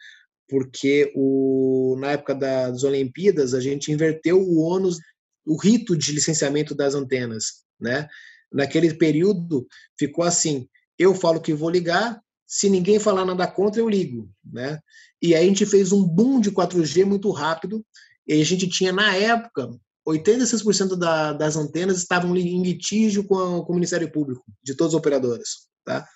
[0.48, 4.98] porque o, na época das Olimpíadas a gente inverteu o ônus,
[5.46, 8.06] o rito de licenciamento das antenas, né?
[8.52, 9.66] Naquele período
[9.98, 10.68] ficou assim:
[10.98, 14.78] eu falo que vou ligar, se ninguém falar nada contra, eu ligo, né?
[15.20, 17.84] E aí a gente fez um boom de 4G muito rápido,
[18.26, 19.70] e a gente tinha, na época,
[20.06, 24.94] 86% da, das antenas estavam em litígio com, a, com, o Ministério Público, de todas
[24.94, 26.06] as operadoras, tá?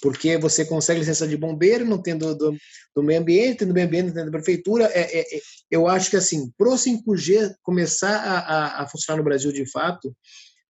[0.00, 2.56] Porque você consegue licença de bombeiro, não tendo do,
[2.94, 4.84] do meio ambiente, do meio ambiente, não tendo da prefeitura.
[4.84, 9.24] É, é, é, eu acho que, assim, pro 5G começar a, a, a funcionar no
[9.24, 10.14] Brasil de fato,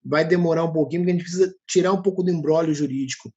[0.03, 3.31] vai demorar um pouquinho, porque a gente precisa tirar um pouco do embrólio jurídico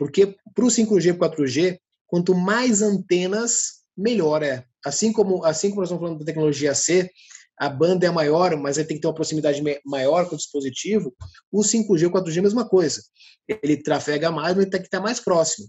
[0.00, 4.64] Porque para o 5G e 4G, quanto mais antenas, melhor é.
[4.82, 7.10] Assim como, assim como nós estamos falando da tecnologia C,
[7.58, 11.14] a banda é maior, mas ele tem que ter uma proximidade maior com o dispositivo,
[11.52, 13.02] o 5G e o 4G é a mesma coisa.
[13.46, 15.68] Ele trafega mais, mas ele tem que estar mais próximo.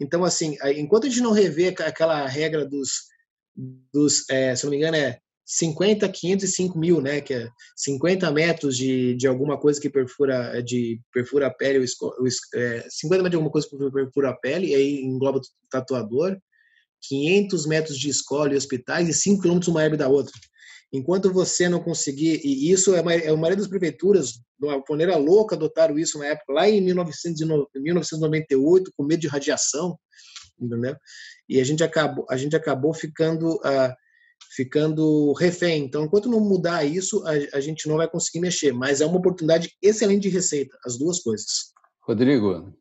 [0.00, 2.88] Então, assim, enquanto a gente não rever aquela regra dos,
[3.92, 7.20] dos é, se não me engano, é 50, 500 e 5 mil, né?
[7.20, 11.84] Que é 50 metros de, de alguma coisa que perfura, de, perfura a pele, o,
[11.84, 15.42] o, é, 50 metros de alguma coisa que perfura a pele, e aí engloba o
[15.70, 16.36] tatuador,
[17.02, 20.34] 500 metros de escola e hospitais e 5 quilômetros uma herbe da outra.
[20.92, 25.16] Enquanto você não conseguir, e isso é, é a maioria das prefeituras, de uma maneira
[25.16, 29.96] louca, adotaram isso na época, lá em 1998, com medo de radiação,
[30.60, 30.96] entendeu?
[31.48, 33.54] E a gente acabou, a gente acabou ficando.
[33.56, 33.94] Uh,
[34.54, 35.84] ficando refém.
[35.84, 38.72] Então, enquanto não mudar isso, a, a, gente não vai conseguir mexer.
[38.72, 41.72] Mas é uma oportunidade excelente de receita, as duas coisas.
[42.00, 42.72] Rodrigo,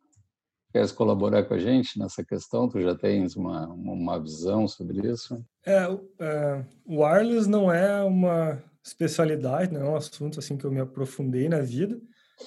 [0.72, 2.70] queres colaborar com a gente nessa questão?
[2.70, 5.44] Tu já tens uma, uma visão sobre isso?
[5.66, 5.84] É,
[6.20, 10.80] é, o wireless não é uma especialidade, não é um assunto assim que eu me
[10.80, 12.00] aprofundei na vida.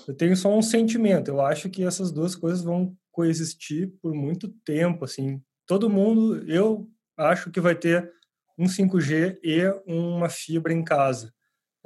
[0.06, 1.28] Eu tenho só um sentimento.
[1.28, 5.04] Eu acho que essas duas coisas vão coexistir por muito tempo.
[5.04, 8.12] Assim, todo mundo, eu acho que vai ter
[8.58, 11.32] um 5G e uma fibra em casa.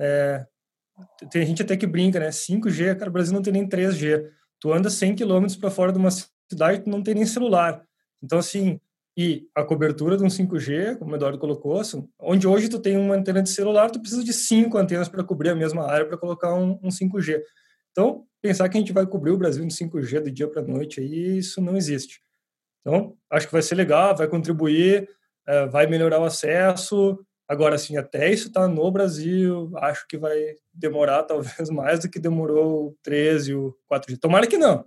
[0.00, 0.46] É,
[1.30, 2.30] tem gente até que brinca, né?
[2.30, 4.28] 5G, cara, o Brasil não tem nem 3G.
[4.58, 7.84] Tu anda 100 quilômetros para fora de uma cidade, tu não tem nem celular.
[8.22, 8.80] Então, assim,
[9.16, 12.96] e a cobertura de um 5G, como o Eduardo colocou, assim, onde hoje tu tem
[12.96, 16.16] uma antena de celular, tu precisa de cinco antenas para cobrir a mesma área para
[16.16, 17.42] colocar um, um 5G.
[17.90, 21.00] Então, pensar que a gente vai cobrir o Brasil em 5G do dia para noite,
[21.00, 22.22] aí isso não existe.
[22.80, 25.08] Então, acho que vai ser legal, vai contribuir
[25.46, 27.18] é, vai melhorar o acesso.
[27.48, 30.38] Agora, assim, até isso está no Brasil, acho que vai
[30.72, 34.18] demorar talvez mais do que demorou o 13, o 4G.
[34.18, 34.84] Tomara que não,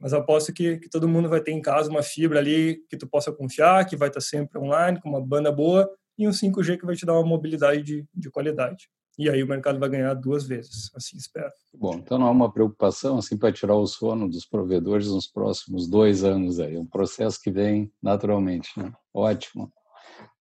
[0.00, 3.06] mas aposto que, que todo mundo vai ter em casa uma fibra ali que tu
[3.06, 5.88] possa confiar, que vai estar tá sempre online, com uma banda boa,
[6.18, 8.88] e um 5G que vai te dar uma mobilidade de, de qualidade.
[9.18, 11.50] E aí o mercado vai ganhar duas vezes, assim espero.
[11.74, 15.86] Bom, então não há uma preocupação assim para tirar o sono dos provedores nos próximos
[15.86, 18.90] dois anos aí, é um processo que vem naturalmente, né?
[19.12, 19.70] Ótimo.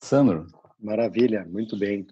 [0.02, 0.46] Sandro.
[0.80, 2.08] Maravilha, muito bem.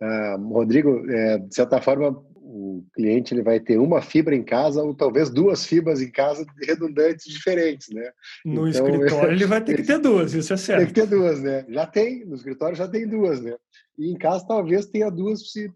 [0.00, 2.10] Uh, Rodrigo, é, de certa forma,
[2.52, 6.44] o cliente ele vai ter uma fibra em casa ou talvez duas fibras em casa
[6.66, 8.10] redundantes diferentes, né?
[8.44, 10.78] No então, escritório ele vai ter que ter duas, isso é certo.
[10.80, 11.64] Tem que ter duas, né?
[11.68, 13.56] Já tem, no escritório já tem duas, né?
[13.98, 15.72] E em casa talvez tenha duas se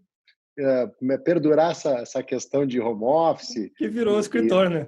[0.59, 3.71] uh, perdurar essa, essa questão de home office.
[3.75, 4.87] Que virou e, escritório, né?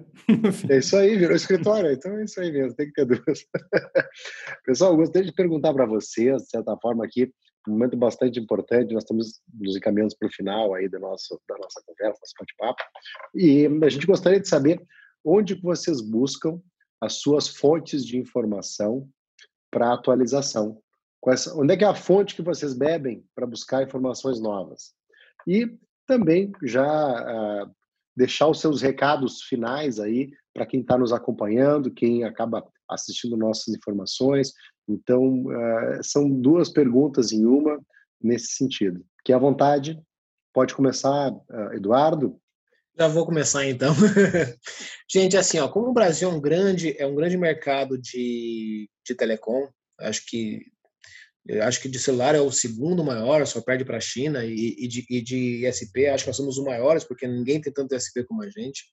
[0.70, 1.91] é isso aí, virou escritório.
[1.91, 3.45] Então é isso aí mesmo, tem que ter duas.
[4.65, 7.32] Pessoal, gostaria de perguntar para vocês, de certa forma, aqui,
[7.67, 11.55] um momento bastante importante, nós estamos nos encaminhando para o final aí do nosso, da
[11.57, 12.84] nossa conversa, nosso bate-papo,
[13.36, 14.82] e a gente gostaria de saber
[15.24, 16.59] onde vocês buscam
[17.01, 19.07] as suas fontes de informação
[19.72, 20.82] para atualização.
[21.22, 24.93] Quais, onde é que é a fonte que vocês bebem para buscar informações novas?
[25.50, 25.68] E
[26.06, 27.72] também já uh,
[28.16, 33.74] deixar os seus recados finais aí para quem está nos acompanhando, quem acaba assistindo nossas
[33.74, 34.54] informações.
[34.88, 37.80] Então, uh, são duas perguntas em uma
[38.22, 39.04] nesse sentido.
[39.26, 40.00] Que à vontade,
[40.54, 42.39] pode começar, uh, Eduardo.
[42.95, 43.95] Já vou começar então.
[45.12, 49.16] Gente, assim, ó, como o Brasil é um grande, é um grande mercado de, de
[49.16, 49.68] telecom,
[50.00, 50.62] acho que
[51.50, 54.76] eu acho que de celular é o segundo maior, só perde para a China, e,
[54.78, 57.95] e, de, e de ISP, acho que nós somos os maiores, porque ninguém tem tanto
[57.95, 58.84] ISP como a gente.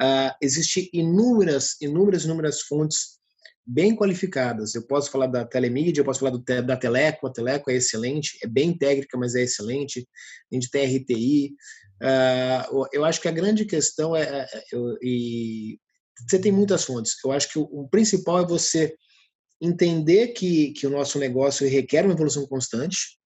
[0.00, 3.22] Uh, Existem inúmeras, inúmeras, inúmeras fontes
[3.64, 4.74] bem qualificadas.
[4.74, 8.38] Eu posso falar da telemídia, eu posso falar do, da Teleco, a Teleco é excelente,
[8.42, 10.06] é bem técnica, mas é excelente.
[10.50, 11.54] A gente tem RTI.
[12.02, 15.78] Uh, eu acho que a grande questão é, é, é e
[16.28, 17.14] você tem muitas fontes.
[17.24, 18.94] Eu acho que o, o principal é você
[19.62, 23.16] entender que, que o nosso negócio requer uma evolução constante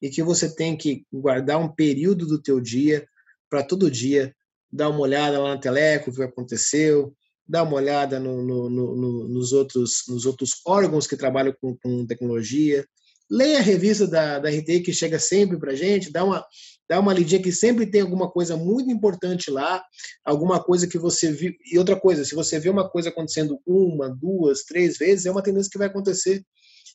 [0.00, 3.04] e que você tem que guardar um período do teu dia
[3.50, 4.32] para todo dia
[4.72, 7.12] dar uma olhada lá na Teleco, o que aconteceu,
[7.46, 12.06] dar uma olhada no, no, no, nos, outros, nos outros órgãos que trabalham com, com
[12.06, 12.86] tecnologia,
[13.28, 16.46] leia a revista da, da RT que chega sempre para a gente, dá uma,
[16.92, 19.82] dá uma lidinha que sempre tem alguma coisa muito importante lá,
[20.22, 21.54] alguma coisa que você viu.
[21.64, 25.42] E outra coisa, se você vê uma coisa acontecendo uma, duas, três vezes, é uma
[25.42, 26.44] tendência que vai acontecer.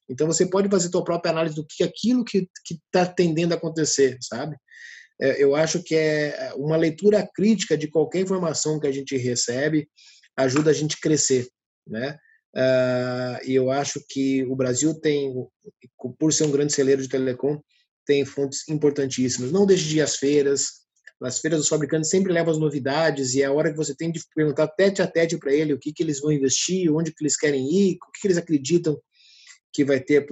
[0.07, 4.19] Então você pode fazer sua própria análise do que aquilo que está tendendo a acontecer,
[4.21, 4.55] sabe?
[5.19, 9.89] É, eu acho que é uma leitura crítica de qualquer informação que a gente recebe
[10.37, 11.47] ajuda a gente a crescer,
[11.87, 12.19] né?
[12.55, 15.33] Uh, e eu acho que o Brasil tem,
[16.19, 17.59] por ser um grande celeiro de telecom,
[18.07, 19.51] tem fontes importantíssimas.
[19.51, 20.87] Não deixe de ir às feiras,
[21.21, 24.11] As feiras dos fabricantes sempre levam as novidades e é a hora que você tem
[24.11, 27.23] de perguntar tete a tete para ele o que, que eles vão investir, onde que
[27.23, 28.99] eles querem ir, o que, que eles acreditam
[29.73, 30.25] que vai ter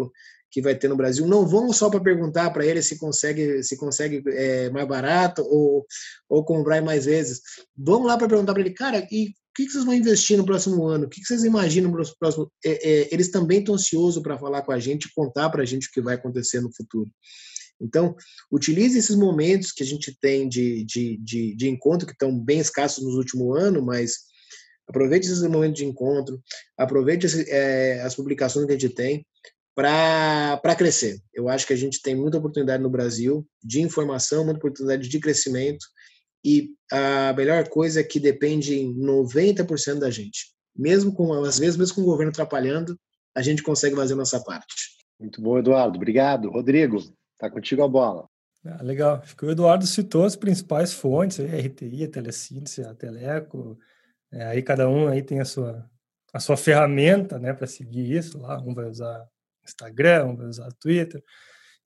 [0.52, 1.28] que vai ter no Brasil.
[1.28, 5.86] Não vão só para perguntar para ele se consegue se consegue é, mais barato ou,
[6.30, 7.42] ou comprar mais vezes.
[7.76, 10.46] Vão lá para perguntar para ele, cara, e o que, que, vocês vão investir no
[10.46, 11.06] próximo ano?
[11.06, 12.48] O que, que vocês imaginam para os próximos?
[12.64, 15.88] É, é, eles também estão ansiosos para falar com a gente, contar para a gente
[15.88, 17.10] o que vai acontecer no futuro.
[17.82, 18.16] Então,
[18.52, 22.60] utilize esses momentos que a gente tem de, de, de, de encontro, que estão bem
[22.60, 24.18] escassos nos últimos anos, mas
[24.88, 26.42] aproveite esses momentos de encontro,
[26.78, 29.26] aproveite esse, é, as publicações que a gente tem
[29.76, 31.20] para crescer.
[31.34, 35.20] Eu acho que a gente tem muita oportunidade no Brasil de informação, muita oportunidade de
[35.20, 35.86] crescimento,
[36.46, 40.54] e a melhor coisa é que depende em 90% da gente.
[40.76, 42.98] Mesmo com, às vezes, mesmo com o governo atrapalhando,
[43.36, 44.96] a gente consegue fazer a nossa parte.
[45.20, 45.98] Muito bom, Eduardo.
[45.98, 46.50] Obrigado.
[46.50, 47.00] Rodrigo,
[47.38, 48.28] Tá contigo a bola.
[48.66, 49.18] Ah, legal.
[49.22, 53.78] Acho que o Eduardo citou as principais fontes, a RTI, a Telesíntese, a Teleco.
[54.32, 55.90] É, aí cada um aí tem a sua,
[56.34, 58.40] a sua ferramenta né, para seguir isso.
[58.40, 59.28] Lá um vai usar
[59.64, 61.24] Instagram, um vai usar Twitter,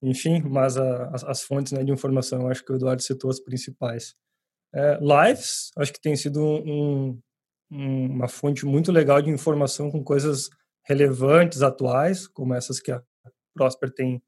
[0.02, 3.40] enfim, mas a, as, as, fontes né, de informação, acho que o Eduardo citou as
[3.40, 4.16] principais.
[4.74, 7.20] É, lives, acho que tem sido um,
[7.72, 10.50] um, uma fonte muito legal de informação com coisas
[10.84, 13.02] relevantes, atuais, como essas que a
[13.54, 14.22] Prosper tem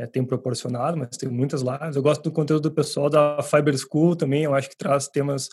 [0.00, 1.94] é, tem proporcionado, mas tem muitas lives.
[1.94, 5.48] Eu gosto do conteúdo do pessoal da Fiber School também, eu acho que traz temas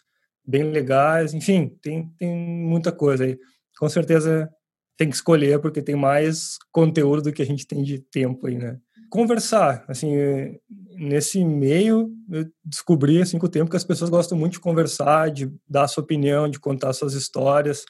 [0.45, 1.33] bem legais.
[1.33, 3.37] Enfim, tem, tem muita coisa aí.
[3.77, 4.49] Com certeza
[4.97, 8.57] tem que escolher, porque tem mais conteúdo do que a gente tem de tempo aí,
[8.57, 8.79] né?
[9.09, 10.57] Conversar, assim,
[10.95, 15.29] nesse meio, eu descobri, assim, com o tempo que as pessoas gostam muito de conversar,
[15.31, 17.85] de dar sua opinião, de contar suas histórias,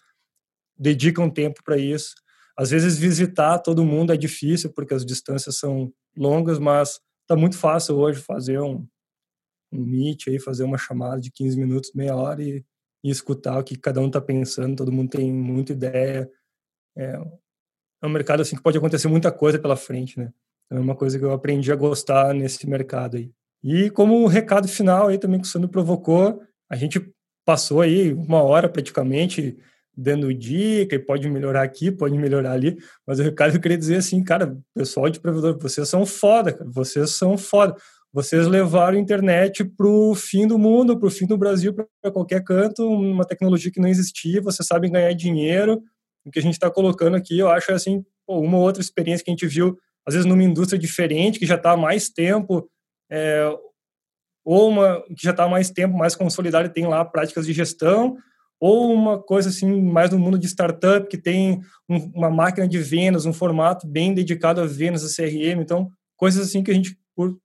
[0.78, 2.14] dedicam tempo para isso.
[2.58, 7.58] Às vezes visitar todo mundo é difícil, porque as distâncias são longas, mas tá muito
[7.58, 8.88] fácil hoje fazer um,
[9.72, 12.66] um meet aí, fazer uma chamada de 15 minutos, meia hora e,
[13.03, 16.30] e escutar o que cada um tá pensando, todo mundo tem muita ideia.
[16.97, 17.22] É,
[18.01, 20.34] é um mercado assim que pode acontecer muita coisa pela frente, né?
[20.66, 23.32] Então, é uma coisa que eu aprendi a gostar nesse mercado aí.
[23.64, 27.14] E como recado final aí também que o Sandro provocou, a gente
[27.45, 29.58] passou aí uma hora praticamente
[29.98, 33.95] dando dica e pode melhorar aqui, pode melhorar ali, mas o que eu queria dizer
[33.95, 37.76] é assim, cara, pessoal de provedor, vocês são foda, cara, vocês são foda.
[38.14, 42.12] Vocês levaram a internet para o fim do mundo, para o fim do Brasil, para
[42.12, 45.82] qualquer canto, uma tecnologia que não existia, vocês sabem ganhar dinheiro.
[46.26, 49.30] O que a gente está colocando aqui, eu acho assim, pô, uma outra experiência que
[49.30, 52.70] a gente viu, às vezes numa indústria diferente, que já está há mais tempo,
[53.12, 53.50] é,
[54.43, 58.18] ou uma que já está há mais tempo, mais consolidada tem lá práticas de gestão,
[58.60, 62.80] ou uma coisa assim mais no mundo de startup que tem um, uma máquina de
[62.80, 66.97] vendas, um formato bem dedicado a vendas, a CRM, então coisas assim que a gente
[67.16, 67.38] por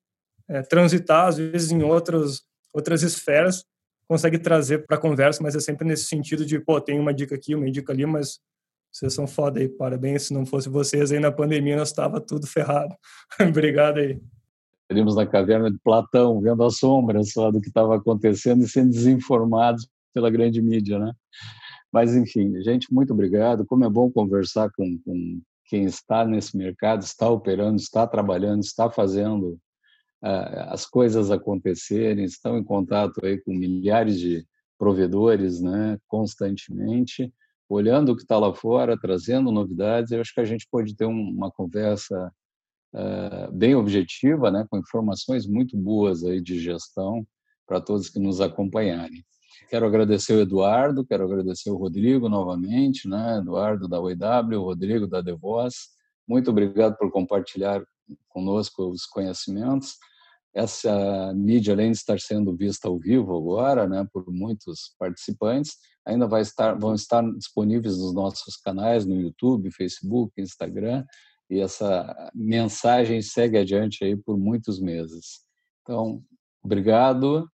[0.49, 2.43] é, transitar às vezes em outras
[2.73, 3.65] outras esferas
[4.09, 7.35] consegue trazer para a conversa, mas é sempre nesse sentido de pô tem uma dica
[7.35, 8.41] aqui, uma dica ali, mas
[8.93, 10.25] vocês são foda aí, parabéns.
[10.25, 12.95] Se não fosse vocês aí na pandemia, nós estava tudo ferrado.
[13.41, 14.21] Obrigado aí.
[14.83, 18.91] Estaríamos na caverna de Platão, vendo as sombras só do que estava acontecendo e sendo
[18.91, 21.13] desinformados pela grande mídia, né?
[21.93, 23.67] Mas, enfim, gente, muito obrigado.
[23.67, 28.91] Como é bom conversar com, com quem está nesse mercado, está operando, está trabalhando, está
[28.91, 29.59] fazendo
[30.23, 34.47] uh, as coisas acontecerem, estão em contato aí com milhares de
[34.79, 37.33] provedores, né, constantemente,
[37.69, 40.11] olhando o que está lá fora, trazendo novidades.
[40.11, 42.33] Eu acho que a gente pode ter um, uma conversa
[42.95, 47.27] uh, bem objetiva, né, com informações muito boas aí de gestão
[47.67, 49.24] para todos que nos acompanharem.
[49.73, 53.39] Quero agradecer o Eduardo, quero agradecer o Rodrigo novamente, né?
[53.39, 55.89] Eduardo da OEW, o Rodrigo da Devoz.
[56.28, 57.82] Muito obrigado por compartilhar
[58.28, 59.97] conosco os conhecimentos.
[60.55, 66.27] Essa mídia, além de estar sendo vista ao vivo agora, né, por muitos participantes, ainda
[66.27, 71.03] vai estar, vão estar disponíveis nos nossos canais no YouTube, Facebook, Instagram,
[71.49, 75.47] e essa mensagem segue adiante aí por muitos meses.
[75.81, 76.23] Então,
[76.62, 77.49] obrigado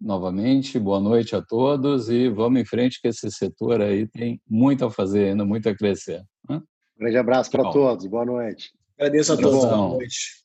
[0.00, 4.84] novamente, boa noite a todos e vamos em frente que esse setor aí tem muito
[4.84, 6.22] a fazer ainda, muito a crescer.
[6.48, 6.62] Né?
[6.98, 8.70] Grande abraço para todos, boa noite.
[8.98, 10.44] Agradeço a todos, boa noite.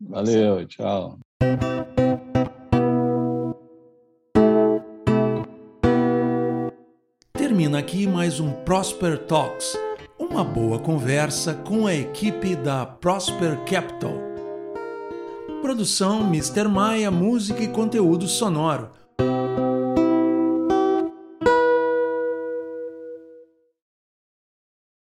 [0.00, 1.18] Valeu, tchau.
[7.32, 9.76] Termina aqui mais um Prosper Talks,
[10.18, 14.27] uma boa conversa com a equipe da Prosper Capital.
[15.68, 16.66] Produção Mr.
[16.66, 18.88] Maia Música e Conteúdo Sonoro.